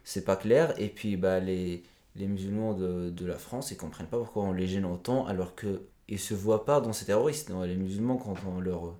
[0.06, 0.74] c'est pas clair.
[0.80, 1.84] Et puis bah, les,
[2.16, 5.54] les musulmans de, de, la France, ils comprennent pas pourquoi on les gêne autant alors
[5.56, 7.52] qu'ils se voient pas dans ces terroristes.
[7.66, 8.96] les musulmans, quand on leur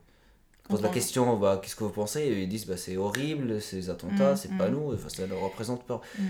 [0.68, 2.28] pose la question, bah, qu'est-ce que vous pensez?
[2.28, 4.74] Ils disent, bah, c'est horrible, ces attentats, mm, c'est pas mm.
[4.74, 6.02] nous, enfin, ça ne représente pas.
[6.20, 6.24] Mm.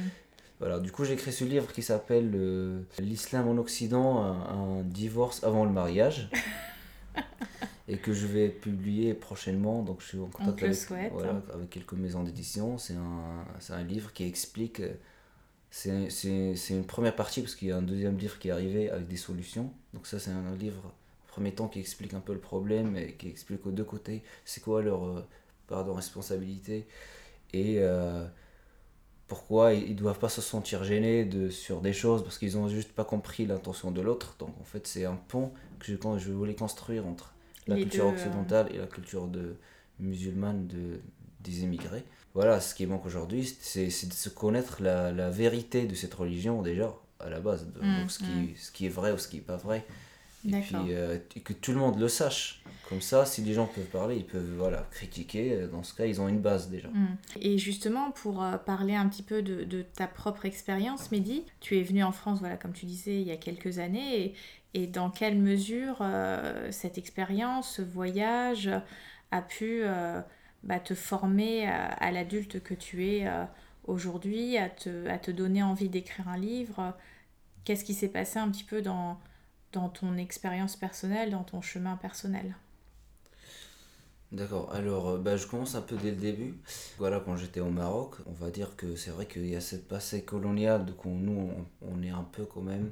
[0.59, 5.43] Voilà, du coup, j'ai écrit ce livre qui s'appelle euh, L'islam en Occident, un, divorce
[5.43, 6.29] avant le mariage.
[7.87, 9.81] et que je vais publier prochainement.
[9.81, 12.77] Donc, je suis en contact avec, voilà, avec quelques maisons d'édition.
[12.77, 14.81] C'est un, un, livre qui explique.
[14.81, 14.93] Euh,
[16.09, 19.07] c'est une première partie parce qu'il y a un deuxième livre qui est arrivé avec
[19.07, 19.71] des solutions.
[19.93, 23.13] Donc, ça, c'est un livre, en premier temps, qui explique un peu le problème et
[23.13, 25.25] qui explique aux deux côtés c'est quoi leur euh,
[25.67, 26.87] pardon, responsabilité
[27.53, 28.25] et euh,
[29.27, 32.69] pourquoi ils ne doivent pas se sentir gênés de, sur des choses parce qu'ils n'ont
[32.69, 34.35] juste pas compris l'intention de l'autre.
[34.39, 37.33] Donc, en fait, c'est un pont que je, je voulais construire entre
[37.67, 39.57] la culture occidentale et la culture de,
[39.99, 40.99] musulmane de,
[41.41, 42.03] des immigrés.
[42.33, 46.61] Voilà, ce qui manque aujourd'hui, c'est de se connaître la, la, vérité de cette religion
[46.61, 48.55] déjà, à la base, de, mm, ce, qui, mm.
[48.57, 49.85] ce qui est vrai ou ce qui n'est pas vrai.
[50.47, 52.63] Et puis euh, que tout le monde le sache.
[52.89, 55.67] Comme ça, si les gens peuvent parler, ils peuvent voilà, critiquer.
[55.69, 56.87] Dans ce cas, ils ont une base déjà.
[56.87, 57.17] Mm.
[57.41, 61.77] Et justement, pour euh, parler un petit peu de, de ta propre expérience, Mehdi, tu
[61.77, 64.21] es venu en France, voilà, comme tu disais, il y a quelques années.
[64.21, 64.33] Et,
[64.73, 68.69] et dans quelle mesure euh, cette expérience, ce voyage
[69.31, 70.21] a pu euh,
[70.61, 73.43] bah, te former à, l'adulte que tu es euh,
[73.85, 76.95] aujourd'hui, à te, à te, donner envie d'écrire un livre?
[77.63, 79.19] Qu'est-ce qui s'est passé un petit peu dans,
[79.73, 82.55] dans ton expérience personnelle, dans ton chemin personnel
[84.33, 86.57] D'accord, alors bah, je commence un peu dès le début.
[86.97, 89.87] Voilà, quand j'étais au Maroc, on va dire que c'est vrai qu'il y a cette
[89.87, 91.49] passé coloniale, donc nous
[91.81, 92.91] on, on, est un peu quand même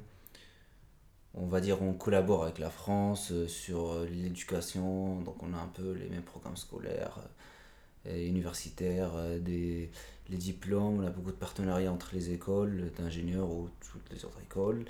[1.36, 5.58] on va dire, on collabore avec la France euh, sur euh, l'éducation, donc on a
[5.58, 7.18] un peu les mêmes programmes scolaires
[8.06, 9.90] euh, et universitaires, des,
[10.28, 14.40] les diplômes, on a beaucoup de partenariats entre les écoles d'ingénieurs ou toutes les autres
[14.42, 14.84] écoles.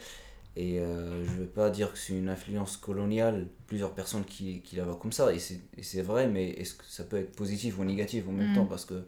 [0.57, 4.77] Et je ne veux pas dire que c'est une influence coloniale, plusieurs personnes qui, qui
[4.77, 7.85] la voient comme ça, et c'est vrai, mais est-ce que ça peut être positif ou
[7.85, 8.55] négatif en même mm.
[8.55, 8.65] temps?
[8.65, 9.05] Parce que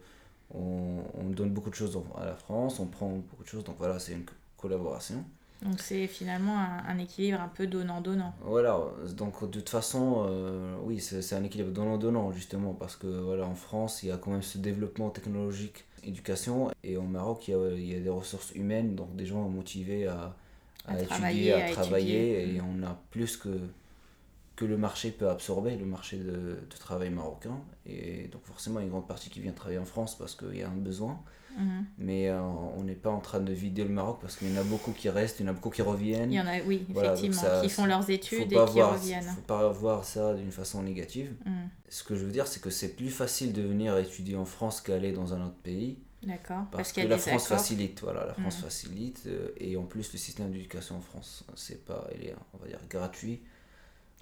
[0.53, 3.75] on, on, donne beaucoup de choses à la France, on prend beaucoup de choses, donc
[3.79, 4.25] voilà, c'est une
[4.57, 5.23] collaboration.
[5.61, 8.33] Donc c'est finalement un, équilibre un peu donnant-donnant.
[8.41, 8.79] Voilà,
[9.17, 13.55] donc de toute façon, euh, oui, c'est un équilibre donnant-donnant justement, parce que voilà, en
[13.55, 17.53] France, il y a quand même ce développement technologique, éducation, et au Maroc, il y
[17.55, 20.35] a, il y a des ressources humaines, donc des gens motivés à,
[20.87, 23.49] à, étudier, à, travailler, et on a plus que,
[24.55, 26.23] que le marché peut absorber, le marché de,
[26.69, 27.57] de travail marocain.
[27.85, 30.69] Et donc forcément, une grande partie qui vient travailler en France parce qu'il y a
[30.69, 31.19] un besoin.
[31.57, 31.85] Mhm.
[31.97, 34.61] Mais euh, on n'est pas en train de vider le Maroc parce qu'il y en
[34.61, 36.31] a beaucoup qui restent, il y en a beaucoup qui reviennent.
[36.31, 39.23] Il y en a, oui, Voilà, effectivement, ça- qui font leurs études et qui reviennent.
[39.23, 41.33] faut pas voir ça d'une façon négative.
[41.45, 41.69] Mhm.
[41.89, 44.79] Ce que je veux dire, c'est que c'est plus facile de venir étudier en France
[44.79, 45.97] qu'aller dans un autre pays.
[46.23, 46.65] D'accord.
[46.71, 47.59] Parce, Parce, que la France accords.
[47.59, 48.61] facilite, voilà, la France Mm.
[48.63, 49.23] facilite.
[49.27, 52.67] euh, et en plus, le système d'éducation en France, c'est pas, il est, on va
[52.67, 53.39] dire, gratuit.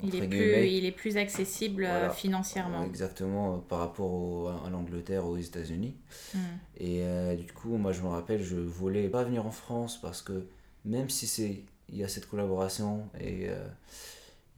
[0.03, 2.10] Il est, plus, il est plus accessible euh, Voilà.
[2.12, 2.83] financièrement.
[2.86, 5.95] Exactement, euh, par rapport au- à l'Angleterre aux États-Unis.
[6.36, 6.41] Mhm.
[6.79, 10.21] Et euh, du coup, moi je me rappelle, je voulais pas venir en France parce
[10.21, 10.45] que
[10.86, 13.65] même si c'est il y a cette collaboration et euh,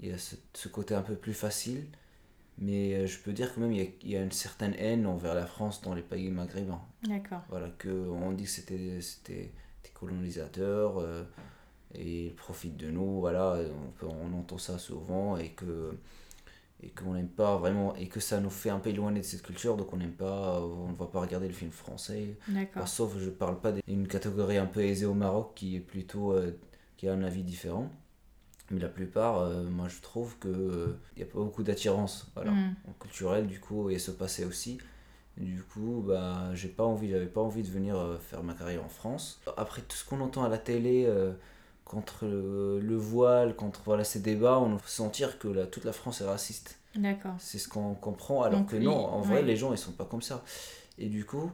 [0.01, 1.85] il y a ce, ce côté un peu plus facile,
[2.59, 4.73] mais euh, je peux dire quand même il y a, il y a une certaine
[4.77, 6.81] haine envers la France dans les pays maghrébins.
[7.07, 7.41] D'accord.
[7.49, 9.51] Voilà, que on dit que c'était c'était
[9.83, 11.23] des colonisateurs euh,
[11.95, 15.97] et ils profitent de nous, voilà, on, peut, on entend ça souvent et que
[16.81, 19.41] et qu'on n'aime pas vraiment et que ça nous fait un peu éloigner de cette
[19.41, 22.37] culture donc on n'aime pas on ne va pas regarder le film français.
[22.75, 26.33] Enfin, sauf je parle pas d'une catégorie un peu aisée au Maroc qui est plutôt
[26.33, 26.57] euh,
[26.97, 27.89] qui a un avis différent
[28.71, 32.27] mais la plupart euh, moi je trouve que euh, il y a pas beaucoup d'attirance
[32.35, 32.75] voilà Mhm.
[32.99, 34.79] culturelle du coup et ce passé aussi
[35.37, 38.83] du coup bah j'ai pas envie j'avais pas envie de venir euh, faire ma carrière
[38.83, 41.33] en France après tout ce qu'on entend à la télé euh,
[41.85, 45.93] contre le, le voile contre voilà ces débats on peut sentir que la, toute la
[45.93, 47.35] France est raciste D'accord.
[47.37, 50.05] c'est ce qu'on comprend, alors Donc, que non, en vrai, les gens, ils sont pas
[50.05, 50.43] comme ça.
[50.97, 51.51] Et du coup,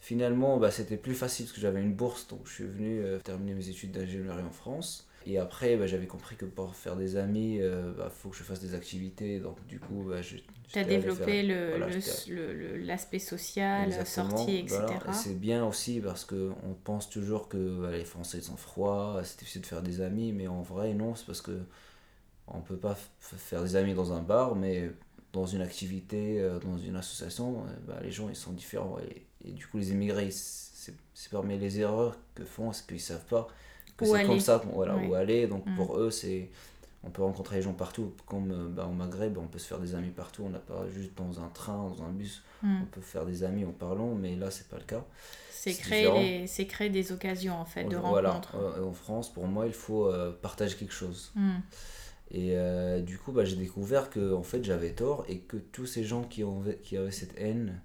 [0.00, 3.18] finalement, bah, c'était plus facile parce que j'avais une bourse, donc je suis venu euh,
[3.20, 5.06] terminer mes études d'ingénierie en France.
[5.26, 8.60] Et après, bah, j'avais compris que pour faire des amis, il faut que je fasse
[8.60, 9.38] des activités.
[9.38, 10.36] Donc, du coup, bah, je.
[10.68, 11.42] Tu as développé
[11.76, 11.88] voilà,
[12.78, 14.78] l'aspect social, Exactement, sortie, etc.
[14.86, 15.10] voilà.
[15.10, 19.40] Et C'est bien aussi parce qu'on pense toujours que bah, les Français sont froids, c'est
[19.40, 21.60] difficile de faire des amis, mais en vrai, non, c'est parce que
[22.46, 24.90] on peut pas faire des amis dans un bar, mais
[25.32, 28.98] dans une activité, euh, dans une association, euh, bah, les gens ils sont différents.
[29.00, 30.70] Et, et du coup, les immigrés, c'est
[31.14, 33.48] c'est parmi les erreurs que font, c'est qu'ils savent pas
[34.00, 35.06] que c'est comme ça qu'on- voilà, Ouais.
[35.08, 35.46] où aller.
[35.46, 35.76] Donc Mm.
[35.76, 36.48] pour eux, c'est.
[37.02, 39.78] On peut rencontrer les gens partout, comme euh, bah, au Maghreb, on peut se faire
[39.78, 42.82] des amis partout, on n'a pas juste dans un train, dans un bus, Hmm.
[42.82, 45.02] on peut faire des amis en parlant, mais là, c'est pas le cas.
[45.50, 48.56] C'est créer, créer des occasions en fait de voilà, rencontres.
[48.56, 51.32] euh, en France, pour moi, il faut euh, partager quelque chose.
[51.34, 51.60] Hmm.
[52.32, 55.86] Et euh, du coup, bah, j'ai découvert que en fait, j'avais tort et que tous
[55.86, 57.80] ces gens qui, ont, qui avaient cette haine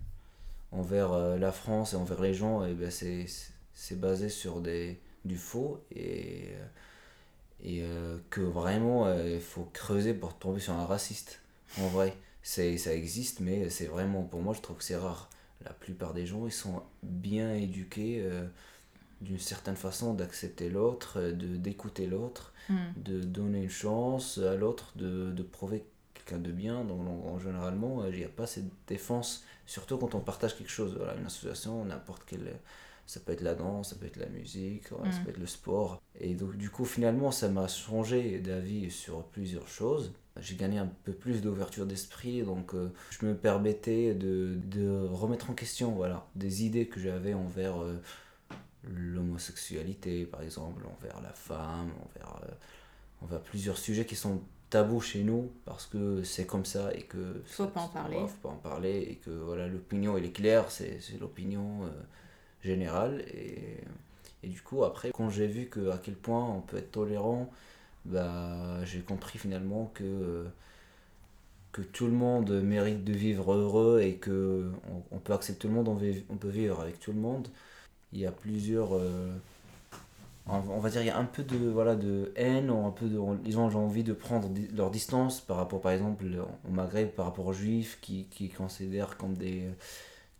[0.73, 4.99] envers la France et envers les gens, et ben, c'est, c'est- c'est basé sur des,
[5.25, 6.65] du faux et, euh,
[7.63, 11.41] et euh, que vraiment, euh, il faut creuser pour tomber sur un raciste.
[11.79, 15.29] En vrai, c'est, ça existe, mais c'est vraiment, pour moi, je trouve que c'est rare.
[15.63, 18.23] La plupart des gens, ils sont bien éduqués
[19.21, 22.93] d'une certaine façon d'accepter l'autre, de, d'écouter l'autre Hmm.
[22.97, 25.85] de donner une chance à l'autre, de, de prouver
[26.15, 26.83] quelqu'un de bien.
[26.83, 30.71] Donc, en, en généralement, il n'y a pas cette défense, surtout quand on partage quelque
[30.71, 30.95] chose.
[30.97, 32.59] Voilà, une association, n'importe quelle.
[33.07, 35.23] Ça peut être la danse, ça peut être la musique, ça Mm.
[35.23, 36.01] peut être le sport.
[36.19, 40.11] Et donc, du coup, finalement, ça m'a changé d'avis sur plusieurs choses.
[40.39, 45.49] J'ai gagné un peu plus d'ouverture d'esprit, donc euh, je me permettais de, de remettre
[45.49, 48.01] en question voilà, des idées que j'avais envers euh,
[48.83, 52.51] l'homosexualité, par exemple, envers la femme, envers, euh,
[53.21, 57.41] envers plusieurs sujets qui sont tabous chez nous parce que c'est comme ça et que
[57.45, 58.17] Faut pas en parler.
[58.17, 61.89] faut pas en parler et que voilà l'opinion elle est claire c'est c'est l'opinion euh,
[62.65, 63.23] générale.
[63.33, 63.77] Et,
[64.43, 67.49] et du coup après quand j'ai vu que à quel point on peut être tolérant
[68.05, 70.43] bah j'ai compris finalement que euh,
[71.71, 74.71] que tout le monde mérite de vivre heureux et que
[75.11, 77.49] on, peut accepter tout le monde on, peut vivre avec tout le monde.
[78.13, 79.29] Il y a plusieurs euh,
[80.47, 83.07] on va dire il y a un peu de voilà de haine ou un peu
[83.07, 86.25] de ils ont envie de prendre leur distance par rapport par exemple
[86.67, 89.67] au Maghreb par rapport aux juifs qui, qui considèrent comme des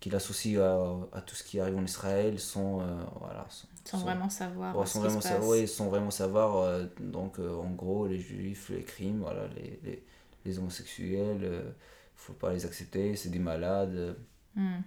[0.06, 2.86] qui l'associent à, à tout ce qui arrive en Israël sans euh,
[3.20, 6.58] voilà sans, Sans sans- vraiment savoir Ouais, ce sans vraiment savoir, ouais, sans vraiment savoir
[6.58, 10.04] euh, donc euh, en gros les juifs les crimes voilà les, les,
[10.46, 11.72] les homosexuels euh,
[12.16, 14.16] faut pas les accepter c'est des malades
[14.58, 14.80] Hmm.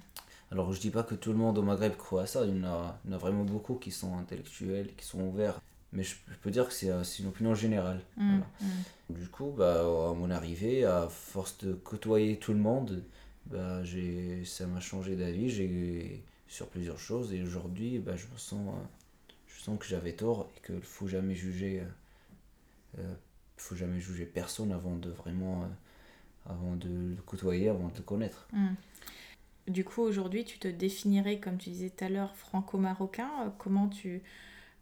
[0.51, 2.61] alors je dis pas que tout le monde au Maghreb croit à ça, il y
[2.61, 5.61] en a, il y en a vraiment beaucoup qui sont intellectuels, qui sont ouverts.
[5.93, 6.89] Mais je, je peux dire que c'est
[7.19, 8.01] une opinion générale.
[8.17, 8.41] Hmm.
[8.41, 8.47] Voilà.
[8.63, 9.15] Hmm.
[9.21, 13.03] Du coup, bah, à mon arrivée, à force de côtoyer tout le monde,
[13.51, 13.83] bah,
[14.45, 17.33] ça m'a changé d'avis sur plusieurs choses.
[17.33, 18.87] Et aujourd'hui, bah, je sens, euh,
[19.47, 23.15] je sens que j'avais tort et qu'il ne faut jamais juger, euh, euh,
[23.57, 25.69] faut jamais juger personne avant de vraiment,
[26.47, 28.49] avant de le côtoyer, avant de le connaître.
[28.53, 28.75] Hmm.
[29.67, 33.53] Du coup, aujourd'hui, tu te définirais, comme tu disais tout à l'heure, franco-marocain.
[33.59, 34.23] Comment tu,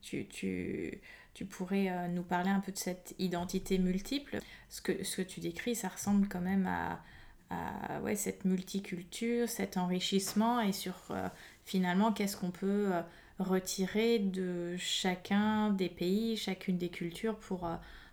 [0.01, 1.01] tu, tu,
[1.35, 4.39] tu pourrais nous parler un peu de cette identité multiple?
[4.69, 7.03] Ce que, ce que tu décris, ça ressemble quand même à,
[7.51, 11.29] à ouais, cette multiculture, cet enrichissement et sur euh,
[11.65, 13.03] finalement qu'est-ce qu'on peut euh,
[13.39, 17.69] retirer de chacun des pays, chacune des cultures pour,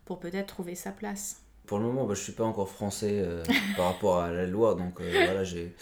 [0.05, 1.41] pour peut-être trouver sa place.
[1.65, 3.25] Pour le moment, bah, je ne suis pas encore français
[3.77, 5.73] par rapport à la loi, donc voilà, j'ai,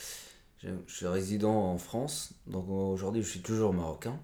[0.59, 4.19] je suis résident en France, donc aujourd'hui je suis toujours marocain.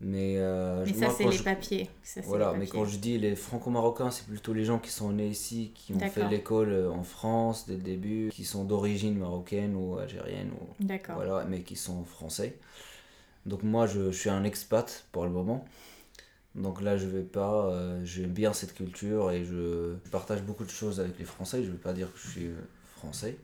[0.00, 1.88] Mais, euh, ça, c'est les papiers.
[2.24, 5.72] voilà, mais quand je dis les franco-marocains, c'est plutôt les gens qui sont nés ici,
[5.74, 9.96] qui ont fait l'école euh, en France dès le début, qui sont d'origine marocaine ou
[9.96, 12.56] algérienne, ou, voilà, mais qui sont français.
[13.46, 15.64] Donc moi, je, je, suis un expat pour le moment.
[16.54, 17.66] Donc là, je vais pas.
[17.66, 21.62] Euh, j'aime bien cette culture et je, partage beaucoup de choses avec les Français.
[21.62, 22.50] Je ne vais pas dire que je suis
[22.96, 23.38] français.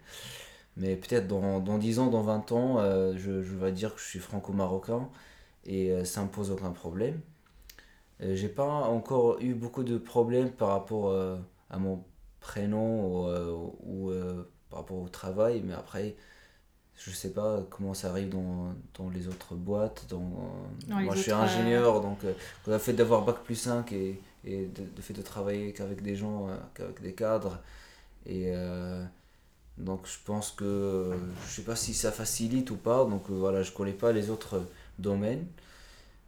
[0.77, 2.79] Mais peut-être dans, dans 10 ans, dans 20 ans,
[3.17, 5.09] je, je vais dire que je suis franco-marocain
[5.65, 7.21] et euh, ça ne me pose aucun problème.
[8.23, 11.37] Euh, j'ai pas encore eu beaucoup de problèmes par rapport euh,
[11.71, 12.05] à mon
[12.41, 14.13] prénom ou, ou
[14.71, 16.17] par rapport au travail, mais après,
[16.97, 20.07] je sais pas comment ça arrive dans, dans les autres boîtes.
[20.09, 20.23] Dans,
[20.89, 22.19] moi, je suis ingénieur, donc
[22.67, 26.49] le fait d'avoir Bac plus 5 et, et de, fait de travailler qu'avec des gens,
[26.75, 27.59] qu'avec des cadres,
[28.25, 28.55] et
[29.77, 31.13] donc je pense que
[31.47, 34.63] je sais pas si ça facilite ou pas, donc voilà, je connais pas les autres
[35.01, 35.47] domaine.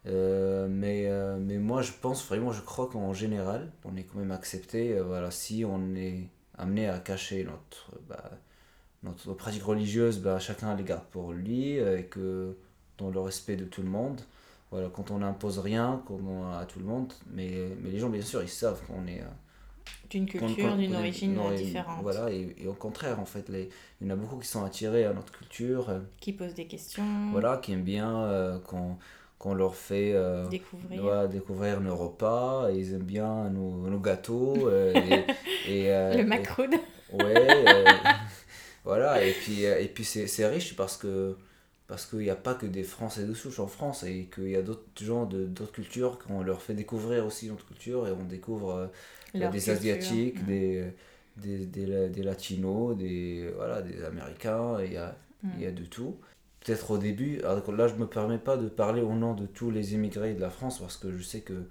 [0.05, 4.19] Euh, mais, euh, mais moi, je pense vraiment, je crois qu'en général, on est quand
[4.19, 4.93] même accepté.
[4.97, 8.31] Euh, voilà, si on est amené à cacher notre, bah,
[9.03, 12.57] notre pratique religieuse, bah, chacun les garde pour lui, et que
[12.97, 14.21] dans le respect de tout le monde.
[14.71, 16.03] Voilà, quand on n'impose rien
[16.59, 19.21] à tout le monde, mais, mais les gens, bien sûr, ils savent qu'on est
[20.13, 22.03] d'une culture, d'une origine différente.
[22.03, 24.63] Voilà, et, et, au contraire, en fait, les, il y en a beaucoup qui sont
[24.63, 25.89] attirés à notre culture.
[25.89, 27.03] Euh, qui posent des questions.
[27.31, 31.27] Voilà, qui aiment bien euh, qu'on leur fait euh, découvrir.
[31.29, 34.69] découvrir nos repas, et ils aiment bien nos, nos gâteaux.
[35.67, 36.75] et, et Le macroud.
[37.11, 37.65] Ouais,
[38.83, 41.37] voilà, et puis, et puis c'est riche parce que
[41.87, 44.55] parce qu'il n'y a pas que des Français de souche en France et qu'il y
[44.55, 48.23] a d'autres gens de d'autres cultures qu'on leur fait découvrir aussi notre culture et on
[48.23, 48.89] découvre
[49.33, 50.91] des Asiatiques, des,
[51.37, 55.17] des, des, des, Latinos, des, voilà, des Américains, il y a,
[55.55, 56.17] il y a de tout.
[56.61, 59.45] Peut-être au début, alors là je ne me permets pas de parler au nom de
[59.45, 61.67] tous les immigrés de la France parce que je sais que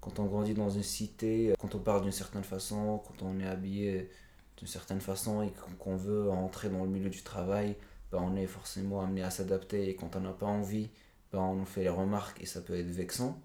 [0.00, 3.46] quand on grandit dans une cité, quand on parle d'une certaine façon, quand on est
[3.46, 4.08] habillé
[4.56, 7.76] d'une certaine façon et qu'on veut entrer dans le milieu du travail,
[8.10, 10.90] ben on est forcément amené à s'adapter et quand on n'a pas envie,
[11.32, 13.40] ben on fait les remarques et ça peut être vexant.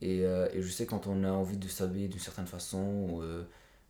[0.00, 3.44] Et, euh, et, je sais quand on a envie de s'habiller d'une certaine façon, euh,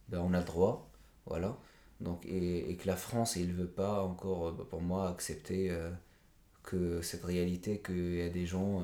[0.09, 0.91] ben on a le droit.
[1.27, 1.59] Voilà.
[2.01, 5.77] Donc, et, et que la France, il ne veut pas encore, euh, pour moi, accepter
[6.63, 8.83] que cette réalité, qu'il y a des gens,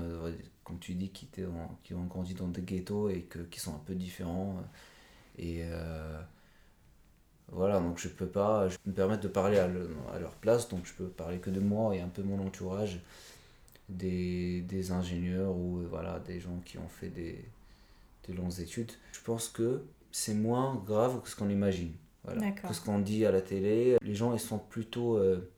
[0.64, 1.28] comme tu dis, qui,
[1.84, 4.62] qui ont grandi dans des ghettos et que, qui sont un peu différents.
[5.38, 5.62] Et
[7.52, 10.68] voilà, donc je peux pas, je peux me permettre de parler à, à, leur place,
[10.68, 13.00] donc je peux parler que de moi et un peu mon entourage
[13.88, 17.44] des, des ingénieurs ou euh, voilà, des gens qui ont fait des,
[18.26, 18.92] des longues études.
[19.12, 19.82] Je pense que
[20.12, 21.92] c'est moins grave que ce qu'on imagine.
[22.24, 22.52] Voilà.
[22.52, 23.96] Que ce qu'on dit à la télé.
[24.02, 25.50] Les gens, ils sont plutôt euh,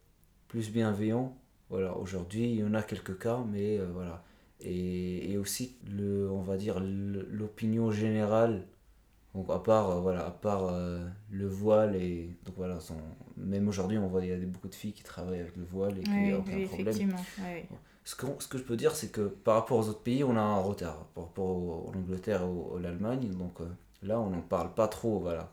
[0.48, 1.36] plus bienveillants.
[1.70, 4.22] Voilà, aujourd'hui, il y en a quelques cas, mais euh, voilà.
[4.60, 8.62] Et, et, aussi, le, on va dire, l'opinion générale
[9.34, 10.70] donc à part, voilà, à part
[11.30, 12.78] le voile et donc voilà,
[13.36, 15.98] même aujourd'hui on voit il y a beaucoup de filles qui travaillent avec le voile
[15.98, 16.88] et qui oui, aucun oui, problème.
[16.88, 20.02] Effectivement, oui ce que, ce que je peux dire, c'est que par rapport aux autres
[20.02, 21.06] pays, on a un retard.
[21.14, 23.66] Par rapport à l'Angleterre ou à l'Allemagne, donc euh,
[24.02, 25.20] là, on n'en parle pas trop.
[25.20, 25.50] Voilà.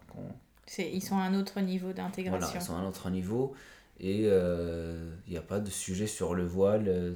[0.78, 2.40] ils sont à un autre niveau d'intégration.
[2.40, 3.54] Voilà, ils sont à un autre niveau.
[4.00, 6.86] Et euh, il n'y a pas de sujet sur le voile.
[6.88, 7.14] Euh,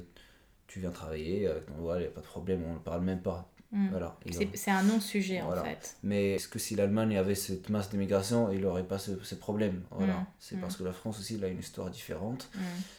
[0.66, 3.02] tu viens travailler avec ton voile, il n'y a pas de problème, on ne parle
[3.02, 3.48] même pas.
[3.90, 4.16] Voilà.
[4.54, 5.96] C'est un non-sujet en fait.
[6.02, 9.82] Mais est-ce que si l'Allemagne avait cette masse d'immigration, il n'aurait pas ce, ces problèmes
[9.90, 10.14] voilà.
[10.14, 10.26] Hmm.
[10.38, 10.60] C'est hmm.
[10.60, 12.50] parce que la France aussi, a une histoire différente.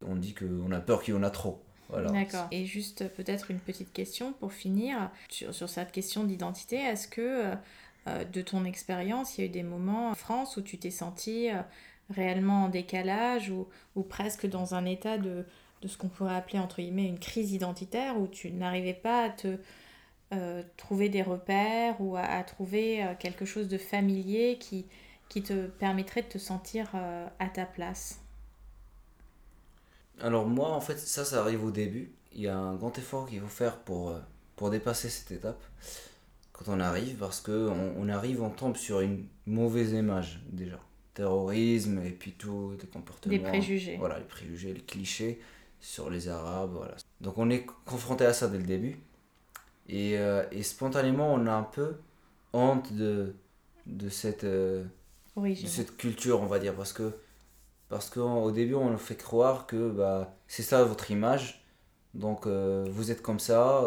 [0.05, 1.61] On dit qu'on a peur qu'il y en a trop.
[1.93, 2.47] D'accord.
[2.51, 6.77] Et juste peut-être une petite question pour finir sur, sur cette question d'identité.
[6.77, 7.53] Est-ce que
[8.07, 10.91] euh, de ton expérience, il y a eu des moments en France où tu t'es
[10.91, 11.61] senti euh,
[12.09, 15.45] réellement en décalage ou, ou, presque dans un état de,
[15.81, 19.29] de ce qu'on pourrait appeler entre guillemets une crise identitaire où tu n'arrivais pas à
[19.29, 19.57] te
[20.33, 24.85] euh, trouver des repères ou à, à trouver quelque chose de familier qui,
[25.29, 26.89] qui te permettrait de te sentir
[27.39, 28.19] à ta place
[30.21, 32.11] alors moi, en fait, ça, ça arrive au début.
[32.33, 34.19] Il y a un grand effort qu'il faut faire pour, euh,
[34.55, 35.61] pour dépasser cette étape
[36.53, 40.79] quand on arrive, parce que on, arrive, on tombe sur une mauvaise image déjà.
[41.13, 43.35] Terrorisme et puis tout, des comportements.
[43.35, 43.97] Des préjugés.
[43.97, 45.41] Voilà, les préjugés, les clichés
[45.81, 46.95] sur les Arabes, voilà.
[47.19, 48.97] Donc on est confronté à ça dès le début.
[49.87, 51.95] Et, euh, et spontanément, on a un peu
[52.53, 53.35] honte de,
[53.85, 54.83] de, cette, euh,
[55.35, 56.73] Oui, de cette culture, on va dire.
[56.75, 57.13] Parce que
[57.87, 61.63] parce qu'au début, on nous fait croire que bah, c'est ça votre image.
[62.15, 63.83] Donc, euh, vous êtes comme ça.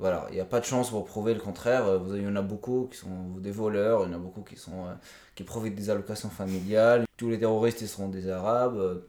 [0.00, 1.84] voilà, il n'y a pas de chance pour prouver le contraire.
[2.08, 4.56] Il y en a beaucoup qui sont des voleurs, il y en a beaucoup qui,
[4.56, 4.86] sont,
[5.36, 7.04] qui profitent des allocations familiales.
[7.16, 9.04] Tous les terroristes, ils seront des Arabes.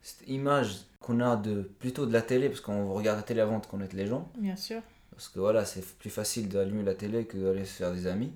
[0.00, 3.58] Cette image qu'on a de, plutôt de la télé, parce qu'on regarde la télé avant
[3.58, 4.30] de connaître les gens.
[4.38, 4.80] bien sûr.
[5.20, 8.32] Parce que voilà, c'est plus facile d'allumer la télé que d'aller se faire des amis.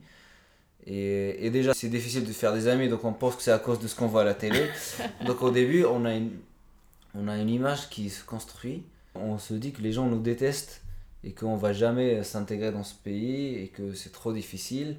[0.86, 3.58] Et, et déjà, c'est difficile de faire des amis, donc on pense que c'est à
[3.58, 4.68] cause de ce qu'on voit à la télé.
[5.26, 6.32] donc au début, on a, une,
[7.14, 8.82] on a une image qui se construit.
[9.14, 10.82] On se dit que les gens nous détestent
[11.24, 14.98] et qu'on va jamais s'intégrer dans ce pays et que c'est trop difficile.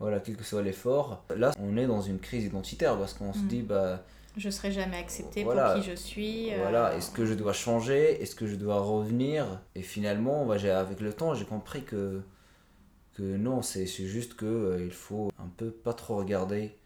[0.00, 1.22] Voilà, quel que soit l'effort.
[1.36, 3.46] Là, on est dans une crise identitaire parce qu'on se Mm.
[3.48, 4.02] dit, bah
[4.36, 5.72] Je serai jamais acceptée Voilà.
[5.74, 6.52] pour qui je suis.
[6.52, 8.22] euh, voilà, est-ce que je dois changer?
[8.22, 9.60] Est-ce que je dois revenir?
[9.74, 12.20] Et finalement, bah, avec le temps, j'ai compris que,
[13.14, 16.76] que non, c'est c'est juste que euh, il faut un peu pas trop regarder,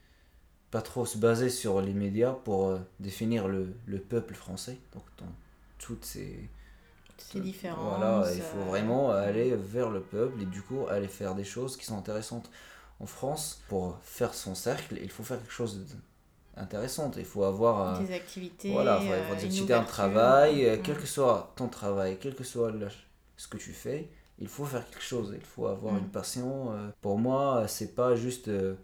[0.71, 4.79] pas trop se baser sur les médias pour euh, définir le, le peuple français.
[4.95, 5.33] Donc, dans
[5.79, 6.49] toutes ces.
[7.19, 7.97] C'est différent.
[7.99, 11.77] Voilà, il faut vraiment aller vers le peuple et du coup aller faire des choses
[11.77, 12.51] qui sont intéressantes.
[13.01, 15.87] En France, pour faire son cercle, il faut faire quelque chose
[16.57, 17.11] d'intéressant.
[17.17, 17.97] Il faut avoir.
[18.01, 18.73] euh, Des activités.
[18.73, 21.69] voilà, il faut euh, avoir des une activités, un travail, euh, quel que soit ton
[21.69, 22.89] travail, quel que soit le-
[23.37, 25.99] ce que tu fais, il faut faire quelque chose, il faut avoir Mm.
[25.99, 26.73] une passion.
[26.73, 26.89] euh.
[27.01, 28.75] Pour moi, c'est pas juste euh,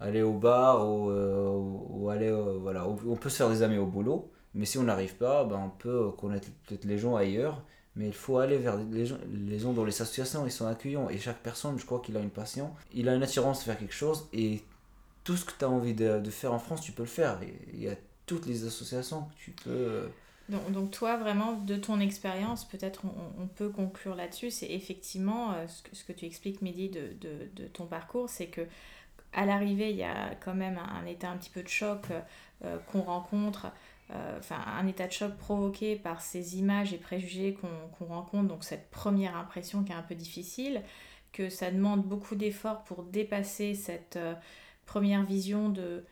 [0.00, 2.28] aller au bar ou, euh, aller.
[2.30, 5.44] euh, voilà, on peut se faire des amis au boulot, mais si on n'arrive pas,
[5.44, 7.62] ben, on peut connaître peut-être les gens ailleurs.
[7.94, 11.10] Mais il faut aller vers les gens, les gens dans les associations, ils sont accueillants.
[11.10, 13.76] Et chaque personne, je crois qu'il a une passion, il a une attirance de faire
[13.78, 14.28] quelque chose.
[14.32, 14.62] Et
[15.24, 17.38] tout ce que tu as envie de, faire en France, tu peux le faire.
[17.72, 17.94] Il y a
[18.26, 19.70] toutes les associations que tu peux.
[19.70, 20.08] euh,
[20.48, 23.02] Donc, donc toi, vraiment, de ton expérience, peut-être
[23.38, 27.14] on, peut conclure là-dessus, c'est effectivement euh, ce, que, ce que tu expliques, Mehdi, de,
[27.54, 28.62] de, ton parcours, c'est que
[29.32, 32.06] à l'arrivée, il y a quand même un, état un petit peu de choc
[32.64, 33.68] euh, qu'on rencontre,
[34.38, 38.62] enfin un état de choc provoqué par ces images et préjugés qu'on qu'on rencontre, donc
[38.62, 40.82] cette première impression qui est un peu difficile,
[41.32, 44.18] que ça demande beaucoup d'efforts pour dépasser cette
[44.92, 46.04] première vision de...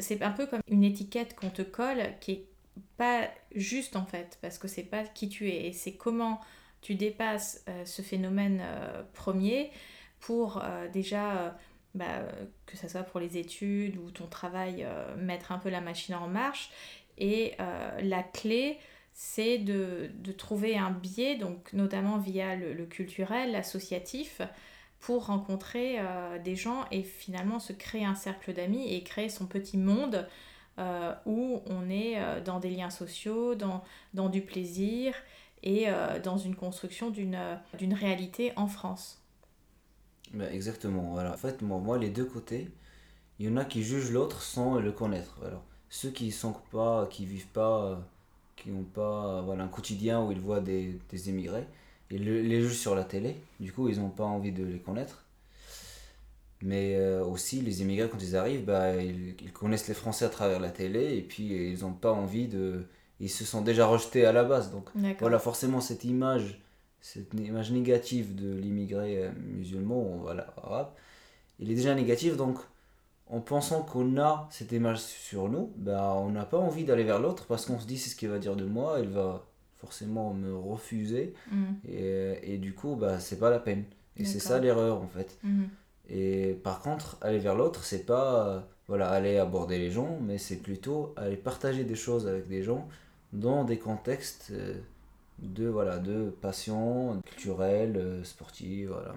[0.00, 2.46] C'est un peu comme une étiquette qu'on te colle qui est
[2.96, 6.40] pas juste en fait, parce que c'est pas qui tu es, et c'est comment
[6.80, 9.70] tu dépasses euh, ce phénomène euh, premier
[10.20, 11.58] pour euh, déjà,
[11.94, 12.22] bah,
[12.64, 14.86] que ce soit pour les études ou ton travail,
[15.18, 16.70] mettre un peu la machine en marche.
[17.18, 18.78] Et la clé,
[19.12, 24.40] c'est de, de trouver un biais, donc notamment via le, le culturel, l'associatif,
[25.02, 29.46] pour rencontrer euh, des gens et finalement se créer un cercle d'amis et créer son
[29.46, 30.28] petit monde
[30.78, 33.82] euh, où on est euh, dans des liens sociaux, dans,
[34.14, 35.14] dans du plaisir
[35.64, 35.86] et
[36.24, 39.22] dans une construction d'une réalité en France.
[40.32, 41.34] Ben, exactement, voilà.
[41.34, 42.68] En fait, moi, les deux côtés,
[43.38, 45.38] il y en a qui jugent l'autre sans le connaître.
[45.46, 48.00] Alors, ceux qui sont pas, qui vivent pas,
[48.56, 51.68] qui n'ont pas voilà, un quotidien où ils voient des, des immigrés,
[52.18, 55.24] le- les jugent sur la télé, du coup, ils n'ont pas envie de les connaître.
[56.60, 60.28] Mais euh, aussi, les immigrés, quand ils arrivent, bah, ils, ils connaissent les Français à
[60.28, 62.86] travers la télé, et puis ils n'ont pas envie de...
[63.20, 64.88] Ils se sont déjà rejetés à la base, donc
[65.20, 66.60] voilà, forcément, cette image,
[67.00, 70.90] cette image négative de l'immigré euh, musulman, voilà, arabe,
[71.60, 72.58] il est déjà négatif, donc
[73.28, 77.18] en pensant qu'on a cette image sur nous, bah, on n'a pas envie d'aller vers
[77.20, 79.46] l'autre parce qu'on se dit c'est ce qu'il va dire de moi, il va
[79.84, 83.84] forcément me refuser, Mhm, et, et du coup, bah, c'est pas la peine.
[84.18, 85.30] Et c'est ça l'erreur en fait.
[85.42, 85.68] mhm.
[86.10, 90.38] Et par contre, aller vers l'autre, c'est pas euh, voilà, aller aborder les gens, mais
[90.38, 92.88] c'est plutôt aller partager des choses avec des gens
[93.32, 94.74] dans des contextes euh,
[95.38, 98.88] de, voilà, de passion culturelle, euh, sportive.
[98.90, 99.14] Voilà.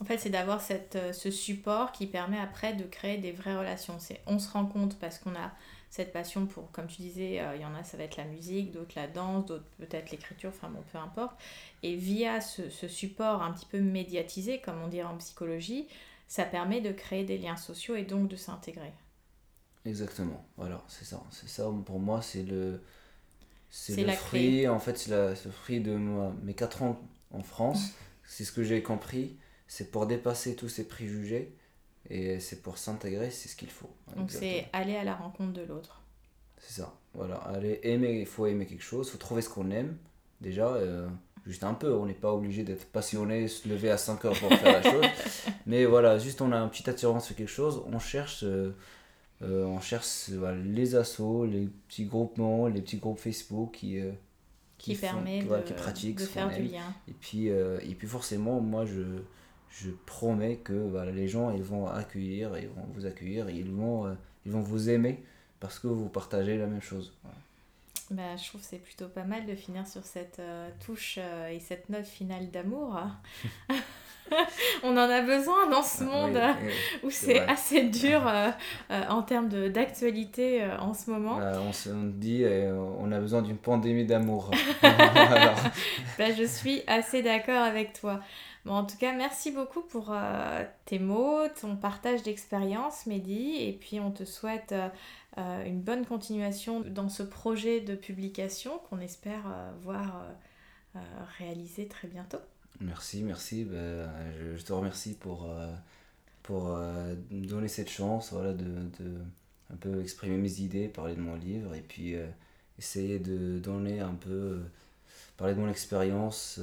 [0.00, 3.96] En fait, c'est d'avoir cette, ce support qui permet après de créer des vraies relations.
[3.98, 5.50] C'est, on se rend compte parce qu'on a
[5.96, 8.24] cette passion pour, comme tu disais, euh, il y en a, ça va être la
[8.24, 11.36] musique, d'autres la danse, d'autres peut-être l'écriture, enfin bon, peu importe.
[11.82, 15.88] Et via ce, ce support un petit peu médiatisé, comme on dirait en psychologie,
[16.28, 18.92] ça permet de créer des liens sociaux et donc de s'intégrer.
[19.84, 21.22] Exactement, voilà, c'est ça.
[21.30, 22.82] C'est ça, pour moi, c'est le,
[23.70, 25.10] c'est le fruit, en fait, c'est
[25.46, 27.00] le fruit de moi- mes 4 ans
[27.32, 27.94] en France.
[28.24, 29.36] c'est ce que j'ai compris,
[29.68, 31.54] c'est pour dépasser tous ces préjugés
[32.10, 33.90] et c'est pour s'intégrer, c'est ce qu'il faut.
[34.16, 36.02] Donc c'est aller à la rencontre de l'autre.
[36.58, 37.36] C'est ça, voilà.
[37.36, 39.96] Allez, aimer, il faut aimer quelque chose, il faut trouver ce qu'on aime,
[40.40, 41.08] déjà, euh,
[41.46, 41.94] juste un peu.
[41.94, 45.04] On n'est pas obligé d'être passionné, se lever à 5 heures pour faire la chose.
[45.66, 48.74] Mais voilà, juste on a un petit attirance sur quelque chose, on cherche, euh,
[49.42, 50.28] euh, on cherche
[50.64, 54.12] les assos, les petits groupements, les petits groupes Facebook qui, euh,
[54.78, 56.94] qui, permet de, de faire du lien.
[57.08, 59.02] Et puis, et puis forcément, moi, je,
[59.70, 60.72] je promets que
[61.12, 65.22] les gens ils vont accueillir, ils vont vous accueillir, ils vont, ils vont vous aimer
[65.60, 67.12] parce que vous partagez la même chose.
[68.10, 70.40] Bah, je trouve que c'est plutôt pas mal de finir sur cette
[70.84, 73.00] touche et cette note finale d'amour.
[74.82, 76.38] on en a besoin dans ce ah monde
[77.02, 78.50] où c'est assez dur euh,
[78.90, 81.38] euh, en termes d'actualité euh, en ce moment.
[81.38, 82.44] Bah, on se dit
[83.00, 84.50] on a besoin d'une pandémie d'amour.
[84.82, 88.20] bah, je suis assez d'accord avec toi.
[88.66, 90.14] Bon, en tout cas, merci beaucoup pour
[90.84, 93.56] tes mots, ton partage d'expérience, Mehdi.
[93.60, 94.74] Et puis, on te souhaite
[95.36, 99.44] une bonne continuation dans ce projet de publication qu'on espère
[99.82, 100.26] voir
[101.38, 102.38] réaliser très bientôt.
[102.80, 103.64] Merci, merci.
[103.64, 104.08] Ben,
[104.56, 105.72] je, te remercie pour, euh,
[106.42, 109.18] pour euh, donner cette chance voilà, de, de,
[109.72, 112.26] un peu exprimer mes idées, parler de mon livre et puis euh,
[112.78, 114.60] essayer de donner un peu,
[115.36, 116.60] parler de mon expérience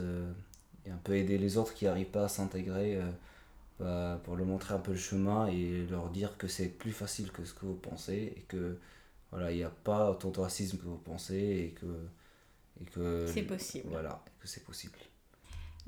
[0.86, 3.00] et un peu aider les autres qui n'arrivent pas à s'intégrer
[3.80, 7.32] bah, pour leur montrer un peu le chemin et leur dire que c'est plus facile
[7.32, 8.78] que ce que vous pensez et que
[9.32, 12.08] voilà, il n'y a pas autant de racisme que vous pensez et que,
[12.80, 13.88] et que c'est possible.
[13.90, 15.00] Voilà, que c'est possible.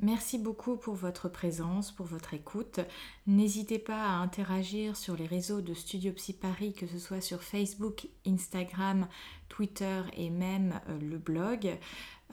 [0.02, 2.82] Merci beaucoup pour votre présence, pour votre écoute.
[3.28, 7.44] N'hésitez pas à interagir sur les réseaux de Studio Psy Paris, que ce soit sur
[7.44, 9.08] Facebook, Instagram,
[9.48, 11.78] Twitter et même euh, le blog.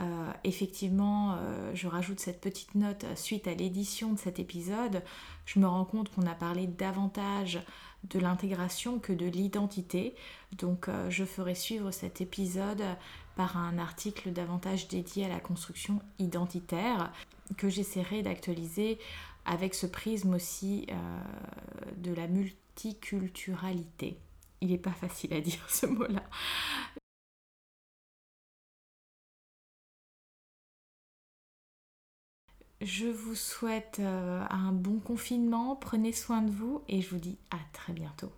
[0.01, 5.03] Euh, effectivement, euh, je rajoute cette petite note suite à l'édition de cet épisode.
[5.45, 7.61] Je me rends compte qu'on a parlé davantage
[8.11, 10.15] de l'intégration que de l'identité.
[10.59, 12.83] Donc je ferai suivre cet épisode
[13.37, 17.13] par un article davantage dédié à la construction identitaire
[17.57, 18.99] que j'essaierai d'actualiser
[19.45, 20.95] avec ce prisme aussi euh,
[21.97, 24.19] de la multiculturalité.
[24.61, 26.23] Il n'est pas facile à dire ce mot-là.
[32.83, 37.39] Je vous souhaite euh, un bon confinement, prenez soin de vous et je vous dis
[37.53, 38.33] à très bientôt.